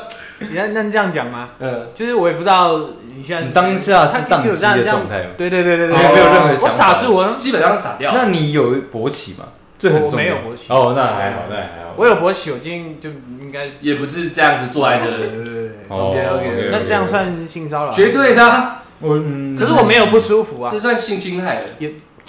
[0.49, 1.49] 你那那这样讲吗？
[1.59, 2.79] 嗯，就是我也不知道
[3.15, 5.29] 你现在你当下是他宕机有这样这样的状态吗？
[5.37, 8.11] 对对对对对，没有任何我想法傻住，我基本上是傻掉。
[8.13, 9.45] 那你有勃起吗？
[9.79, 11.93] 这很我重要没有勃起哦，那还好，那还好。
[11.97, 13.09] 我有勃起，我今天就
[13.43, 15.69] 应该也不是这样子坐在这里，对对对对。
[15.89, 17.91] 哦 OK，OK，那这样算性骚扰？
[17.91, 18.09] 绝。
[18.09, 21.65] 对的啊，我嗯，可是我没有不舒服啊这，算性侵害了。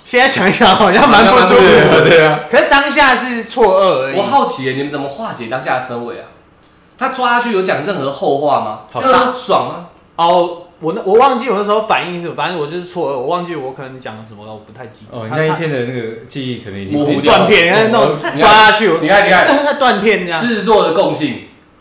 [0.05, 2.09] 现在想一想好像蛮不舒 对啊服。
[2.09, 4.17] 对啊，可是当下是错愕而已。
[4.17, 6.27] 我好奇耶，你们怎么化解当下的氛围啊？
[6.97, 8.81] 他抓下去有讲任何后话吗？
[8.93, 9.87] 好呃爽吗？
[10.17, 15.19] 哦，我那我忘记我那时候反应是，反正我就是错愕，我忘记我可能讲了什么了，我不太记得。
[15.19, 20.41] 哦，你他那一天的那个记忆可能已经模糊掉断片，因为那种抓下去，我你看，你看，他断片这样。
[20.41, 21.35] 狮子座的共性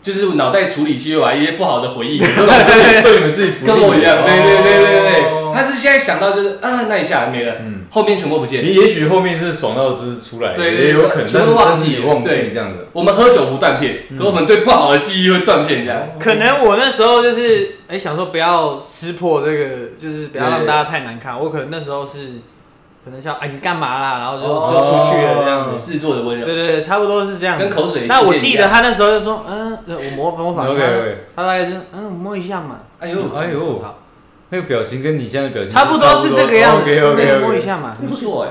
[0.04, 4.22] 就是脑袋处理器会把一些不好的回忆，对对你们自己跟我一样。
[4.22, 5.24] 对对对对对
[5.54, 8.62] 他是现在想到就是啊，那一下没了，嗯，后面全部不见。
[8.62, 12.88] 你也许后面是爽到就是出来，对也有可能，全部忘记忘记这样子。
[12.92, 16.02] 我们喝酒不断片，嗯可我们对不好的记忆会断片，这样。
[16.18, 21.38] 可能我那时候就是哎、想说不要撕破这个，就是不要让大家太难看。
[21.38, 22.40] 我可能那时候是
[23.04, 25.78] 可能像哎、你干嘛啦，然后就、哦就出去了这样子。
[25.78, 27.58] 狮子座的温柔，对对对，差不多是这样。
[27.58, 28.06] 跟口水。
[28.06, 33.98] 那我记得，他那时候就说，嗯，我模模仿 OK 他大概就嗯摸一下嘛，哎呦，哎呦，好，
[34.48, 37.60] 那个表情跟你现在的表情差不多是这个样子，OK OK 对摸一 OK。
[37.60, 38.48] 下嘛，不错哎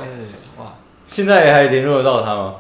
[0.60, 0.74] 哇，
[1.08, 2.56] 现在还联络得到他吗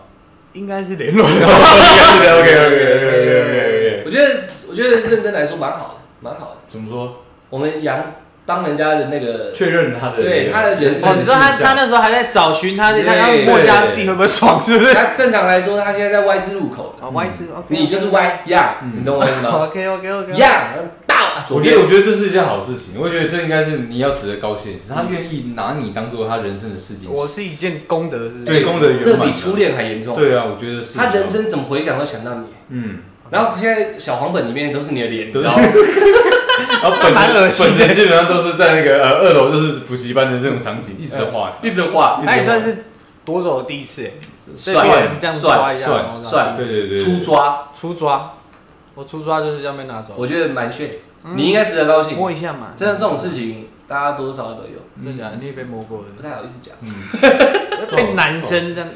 [0.53, 1.33] 应该是联络的。
[1.33, 6.55] ？OK OK OK OK 我觉得，我觉得认真来说蛮好的，蛮好的。
[6.67, 7.17] 怎么说？
[7.49, 7.99] 我们杨
[8.45, 14.93] 帮人家的那个，确认他的对他的人生哦，你说他他那时候还在找寻他，他要摸一下自己会不会爽，是不是？
[14.93, 20.51] 他正常来说，他现在在 Y 字路口，啊，Y 字，OK，你就是 Y 样，嗯你懂我意思吗？OK OK OK，样
[21.07, 21.15] 到
[21.49, 22.99] 我觉得，我觉得这是一件好事情。
[22.99, 24.85] 我觉得这应该是你要值得高兴的事。
[24.93, 27.09] 他愿意拿你当做他人生的事情。
[27.11, 28.45] 我是一件功德，是？
[28.45, 30.15] 对功德圆满这比初恋还严重。
[30.15, 30.97] 对啊，我觉得是。
[30.97, 32.45] 他人生怎么回想都想到你。
[32.69, 32.99] 嗯，
[33.31, 35.63] 然后现在小黄本里面都是你的脸，你对知道吗？
[36.81, 41.53] 然后本蛮恶心的本基本上都是在那个呃二楼，就是补习班的这种场景，一直画。
[41.61, 42.85] 一直画，那也算是
[43.25, 44.09] 夺走的第一次，
[44.55, 45.87] 帅这样抓一下，
[46.23, 48.33] 帅对对对，初抓，初抓，
[48.95, 50.89] 我出抓就是这样被拿走，我觉得蛮炫，
[51.23, 52.17] 嗯你应该值得高兴。
[52.17, 55.37] 摸一下嘛，真的这种事情，大家多多少少都有，真的假的？
[55.39, 56.75] 你也被摸过不的，太好意思讲，
[57.95, 58.89] 被男生这样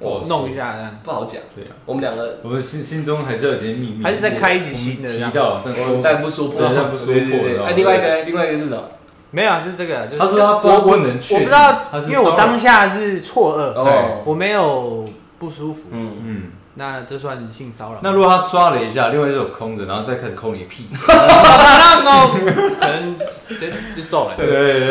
[0.00, 1.40] 哦弄一下这样，不好讲。
[1.54, 5.30] 对啊，我们两个，我们心心中还是有些秘密，还是在开一集新的这样？
[5.30, 5.60] 提到，
[6.02, 8.82] 但不说破，对但不说破对对对知道吗哎，另外一个，另外一个是什么？
[9.30, 15.04] 没有啊，就是这个啊，就是他说他不我我不能去我不知道他，是因为我当下是错愕，哦，我没有
[15.38, 16.42] 不舒服，嗯，嗯，
[16.78, 17.98] 那这算性骚扰？
[18.04, 23.16] 那如果他抓了一下，另外一只手空着，然后再开始抠你的屁， 可能
[23.48, 24.36] 就就揍了。
[24.36, 24.84] 对对对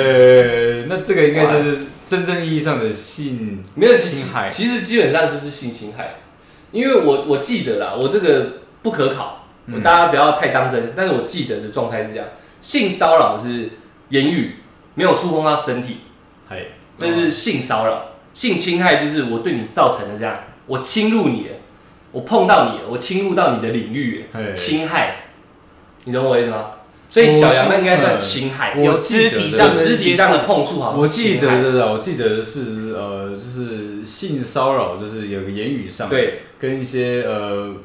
[0.84, 6.16] 对，那这个应该就是真正意义上的性没有侵害其实基本上就是性侵害，
[6.72, 8.48] 因为我我记得啦，我这个
[8.84, 9.82] 不可考，我嗯。
[9.82, 12.28] 大家不要太当真，但是我记得的状态是这样：
[12.60, 13.70] 性骚扰是
[14.10, 14.58] 言语
[14.96, 16.00] 没有触碰到身体，
[16.50, 16.66] 哎，
[16.98, 20.36] 这是性骚扰；性侵害就是我对你造成的这样，
[20.66, 21.56] 我侵入你了，
[22.18, 25.26] 我碰到你了，我侵入到你的领域侵害，
[26.06, 26.72] 你懂我意思吗？
[27.08, 31.08] 所以小杨那应该算侵害，有肢体上肢体上的碰触，好像我。
[31.08, 37.76] 记得的，我记得是呃，就是性骚扰，就是有个言语上，，对，跟一些呃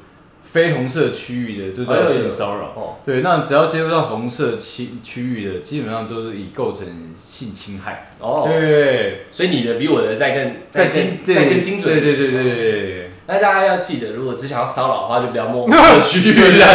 [0.43, 2.73] 非红色区域的，就叫性骚扰。
[2.75, 6.87] 哦，对，那只要接触到红色区区域的，基本上都是已构成
[7.29, 8.13] 性侵害。
[8.19, 11.93] 哦，对，所以你的比我的再更再更精再更精准。
[11.93, 13.09] 对对对对对对。
[13.33, 16.69] 但大家要记得，如果只想要骚扰的话，就不要摸这个区域这样。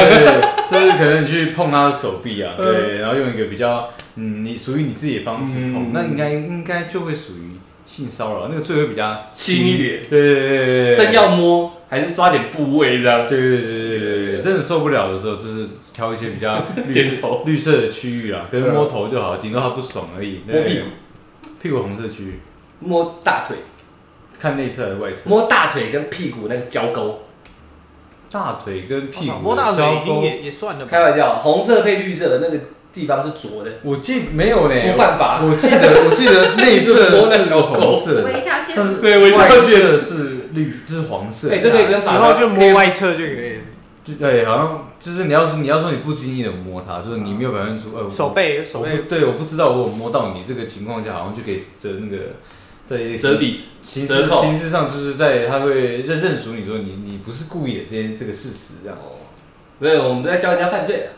[0.72, 10.02] 就是可能你去碰他的手臂啊，对，然后用一个比较嗯，你属于你自己的方式碰，那应该应该就会属于性骚扰，那个罪会比较轻一点。
[10.10, 13.28] 对对对对对，真要摸还是抓点部位这样。
[13.28, 20.42] 对对对对对对，真的受不了的时候，就是挑一些比较绿头绿色的区域啊，跟摸头就好，顶多他不爽而已。
[20.48, 20.86] 摸屁股，
[21.62, 22.40] 屁股红色区域，
[22.80, 23.58] 摸大腿。
[24.40, 25.18] 看内侧还是外侧？
[25.26, 27.22] 摸大腿跟屁股那个交沟，
[28.30, 30.86] 大腿跟屁股摸大腿已经也也算了。
[30.86, 33.72] 开玩笑，红色配绿色的那个地方是浊的。
[33.84, 35.42] 我记没有呢，不犯法。
[35.42, 41.50] 我记得我记得内侧是红色，微笑线，对，微笑线的是绿，就是黄色。
[41.52, 43.58] 哎，这个跟以后就摸外侧就可以。
[44.04, 48.98] 就对，好像就是你要说你要说你不经意的摸它，就是你没有表现出呃手背手背。
[49.10, 52.24] 对，我不知道我有摸到你这个情况下，好像就可以折那个。
[52.88, 58.98] 在折抵，形式形式上就是在他会认认输你说你你不是故意的这些这个事实这样。
[58.98, 59.20] 哦，
[59.80, 61.10] 没有我们不在教人家犯罪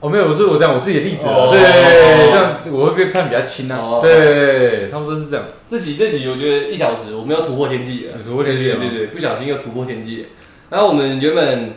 [0.00, 5.46] 哦没有我是我讲我自己的例子哦对这样我会被判比较轻啊对差不多是这样。
[5.66, 10.26] 这集这集我觉得一小时我们要突破天际了突破天际对对对不小心又突破天际
[10.70, 11.72] 然后我们原本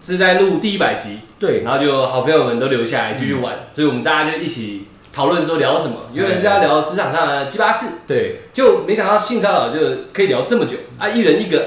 [0.00, 4.88] 是在录第一百集对然后就好朋友们都留下来继续玩所以我们大家就一起。
[5.12, 5.96] 讨论说聊什么？
[6.14, 9.78] 原本是要聊职场上的鸡巴事，对，就没想到性骚扰就
[10.12, 11.08] 可以聊这么久啊！
[11.08, 11.58] 一人一个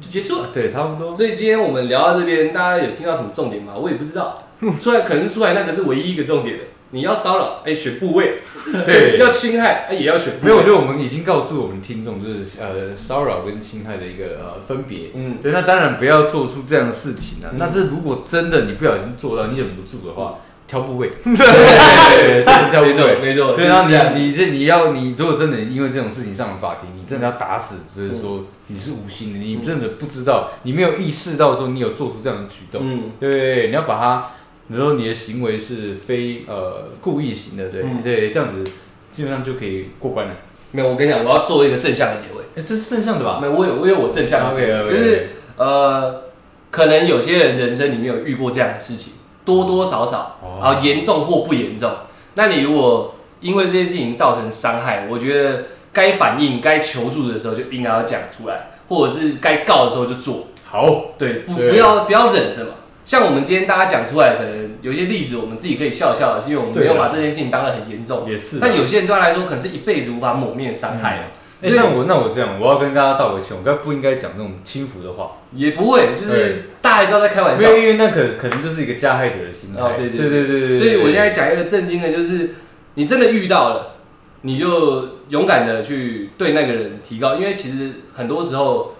[0.00, 1.14] 就结束了，对，差不多。
[1.14, 3.74] 所以今天我们聊到这边，大家有听到什么重点吗？
[3.76, 4.44] 我也不知道，
[4.78, 6.64] 出来可能出来那个是唯一一个重点的。
[6.90, 8.38] 你要骚扰，哎，选部位；
[8.86, 10.34] 对， 要侵害，哎，也要选。
[10.40, 15.10] 没有，我觉得我们已经告诉我们听众，就是呃，骚扰跟侵害的一个呃分别。
[15.14, 17.50] 嗯，对，那当然不要做出这样的事情啊。
[17.58, 20.38] 那这如果真的你不小心做到，你忍不住的话。
[20.66, 23.54] 挑部位， 对对对，挑部位，没错。
[23.54, 34.30] 对啊，你你这你要你如果真的因为这种事情上了法庭，你真的要打死，就是说你是无心的，你真的不知道，你没有意识到说你有做出这样的举动，嗯，对，你要把它，
[34.66, 38.68] 你说你的行为是非呃故意型的，对对，这样子
[39.12, 40.34] 基本上就可以过关了。
[40.72, 42.42] 没有，我跟你讲，我要做一个正向的结尾。
[42.60, 43.38] 哎，这是正向的吧？
[43.40, 46.22] 没有，我有我有我正向的结尾，就是呃，
[46.70, 49.12] 可能有些人人生里面有遇过这样的事情。
[49.46, 51.90] 多多少少，啊，严重或不严重，
[52.34, 60.48] 那你如果因为这些事情造成伤害，我觉得该反应、该求助的时候就应该要讲出来，或者是该告的时候就做。
[60.64, 62.70] 好，对，不不要不要忍着嘛。
[63.04, 68.28] 像我们今天大家讲出来，可能有些例子我们自己可以笑笑的，是因为我们没有把这件事情当得很严重。
[68.28, 71.30] 也是，但有些人对他来说，可能是一辈子无法抹灭伤害。
[71.62, 79.80] 那我那我这样，我要跟大家道个歉，我该不应该讲那种轻浮的话，也不会，就是大家知道在开玩笑，因为那可可能就是一个加害者的心态。
[79.80, 80.76] 哦，对对对对对。
[80.76, 82.50] 所以我现在讲一个震惊的，就是
[82.94, 83.96] 你真的遇到了，
[84.42, 88.94] 你就勇敢的去对那个人提高，因为其实很多时候，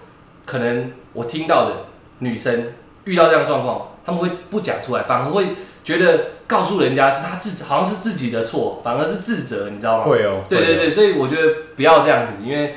[0.45, 1.85] 可能我听到的
[2.19, 2.73] 女生
[3.05, 5.49] 遇到这样状况，他们会不讲出来，反而会
[5.87, 6.25] 觉得。
[6.47, 10.05] 告诉人家是他自好像是自己的错，反而是自责，你知道吗？
[10.05, 10.41] 会哦。
[10.47, 11.41] 对对对，所以我觉得
[11.75, 12.73] 不要这样子，因为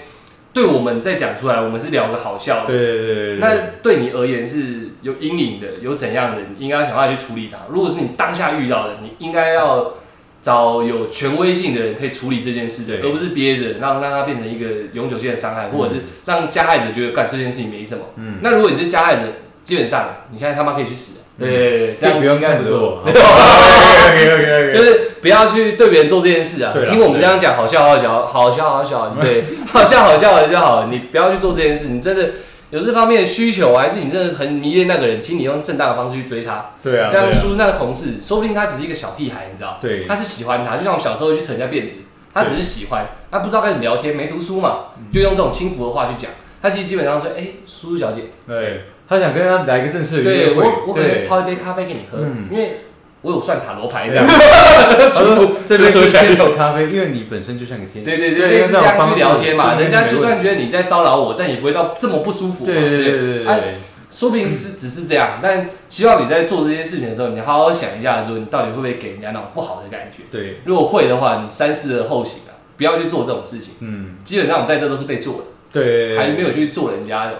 [0.53, 2.67] 对我们再讲出来，我们是聊个好笑的。
[2.67, 3.49] 对对对那
[3.81, 7.59] 对你而言是有阴影的，有怎样的，你应该要想办法去处理它。
[7.69, 9.95] 如果是你当下遇到的，你应该要
[10.43, 18.07] 找有权威性的人可以处理这件事，对而不是憋着让让它变成一个永久性的伤害，或者是让加害者觉得干这件事情没什么。
[18.17, 18.41] 嗯。
[18.43, 19.23] 那如果你是加害者，
[19.63, 21.20] 基本上你现在他妈可以去死。
[21.41, 26.75] 对，这样不用干不做，就是不要去对别人做这件事啊。
[26.87, 30.89] 听我们这样讲，好笑好笑，好笑好笑，对，好笑好笑的就好了。
[30.91, 32.33] 你不要去做这件事，你真的
[32.69, 36.73] 有这方面的需求，还是你真的很迷恋那个人，请你用正当的方式去追他。
[36.83, 39.79] 对啊，像叔那个同事，说不定他只是一个小屁孩，你知道？
[39.81, 41.97] 对，他是喜欢他，就像我小时候去扯人家辫子，
[42.35, 46.31] 他只是喜欢，他不知道该怎么聊天，没读书嘛，就用这种轻浮的话去讲。
[46.63, 48.83] 他其实基本上说，哎，叔叔小姐，对。
[49.09, 52.83] 他想跟他来一个正式的约会，我我可能泡一杯咖啡给你喝，因为
[53.23, 54.25] 我有算塔罗牌这样。
[54.25, 58.09] 他说这边喝起来有咖啡，因为你本身就像个天使。
[58.09, 62.65] 对对对，这样去聊天嘛，人家就算觉得你在骚扰我，但也不会到这么不舒服。
[62.65, 63.75] 对对对对对，
[64.09, 70.23] 说不定是只是这样，但希望你在做这些事情的时候，你好好想一下，说你到底会不会给人家那种不好的感觉。
[70.31, 73.75] 对，如果会的话，你三思而后行啊，不要去做这种事情。
[73.81, 77.39] 嗯，基本上我们在这都是被做的，对，还没有去做人家的。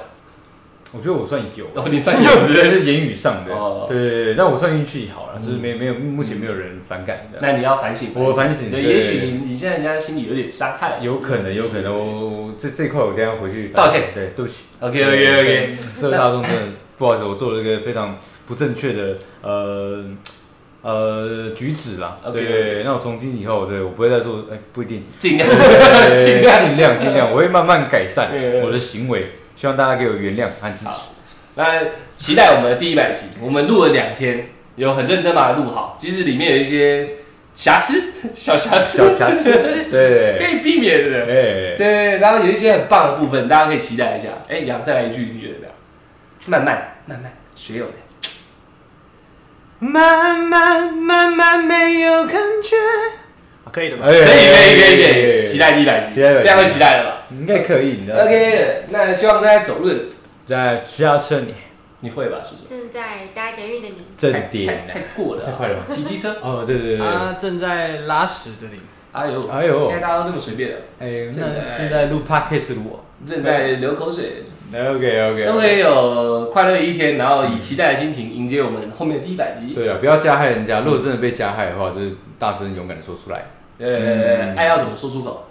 [0.93, 2.85] 我觉得我算有，哦，你算有，直接是？
[2.85, 7.39] 言语上的，对对对，但我算运气好了，就是没没有目前没有人反感的。
[7.41, 16.63] 那你要反省，我反省，对，也许你你现在人家心里有点伤害，有可能有可能，我这这块我今天回去道歉，对，对不起，OK OK OK，社会大众真的
[16.99, 18.19] 不好意思，我做了一个非常
[18.49, 20.05] 不正确的呃
[20.83, 28.31] 呃举止啦，对，那我从今以后，对我不会再做，哎，不一定，尽量尽量尽量尽量，我会慢慢改善
[28.63, 29.33] 我的行为。
[29.57, 30.91] 希望大家给我原谅和支持。
[31.57, 31.83] 那
[32.17, 37.17] 期待我们的第一百集，我们录了两天，有很认真把它录好，即使里面有一些
[37.53, 38.03] 瑕疵、
[38.33, 39.53] 小瑕疵、小瑕疵，
[39.91, 41.27] 对， 可以避免的。
[41.27, 44.29] 哎，对，然后有一些很棒的部分，大家可以期待一下。
[44.49, 45.55] 哎，杨再来一句，你觉得
[46.41, 46.65] 怎么样？
[46.65, 47.93] 慢慢慢慢，学有的。
[49.81, 52.77] 慢慢慢慢没有感觉，
[53.73, 54.07] 可以的吧？
[54.07, 57.27] 可以可以可以可以，期待第一百集，期待这样会期待了吧？
[57.31, 59.95] 应该可以，你知道 OK，那希望在走路的
[60.47, 61.55] 在需要车你。
[62.03, 62.67] 你会吧，叔叔？
[62.67, 65.77] 正在搭捷运的你，正太点太过了，太快了。
[65.77, 66.35] 吧骑机车。
[66.41, 68.81] 哦，对对对对，他正在拉屎的你，
[69.13, 69.49] 哎呦。
[69.51, 69.83] 哎呦。
[69.83, 73.05] 现在大家都这么随便了，哎，正在那正在录 podcast 的我。
[73.27, 79.75] 正在流口水，，OK OK，都可以有快乐的一天，然后以期待的心情迎接我们后面的第一百集。
[79.75, 83.47] 对了，不要加害人家，如果真的被加害的话，就是大声勇敢的说出来。
[83.79, 85.47] 呃，爱要怎么说出口？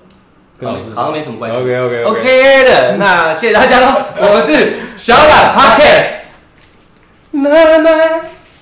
[0.94, 1.58] 好像没什么关系。
[1.58, 6.16] OK OK OK 的，那谢谢大家喽，我们是小懒 Podcast。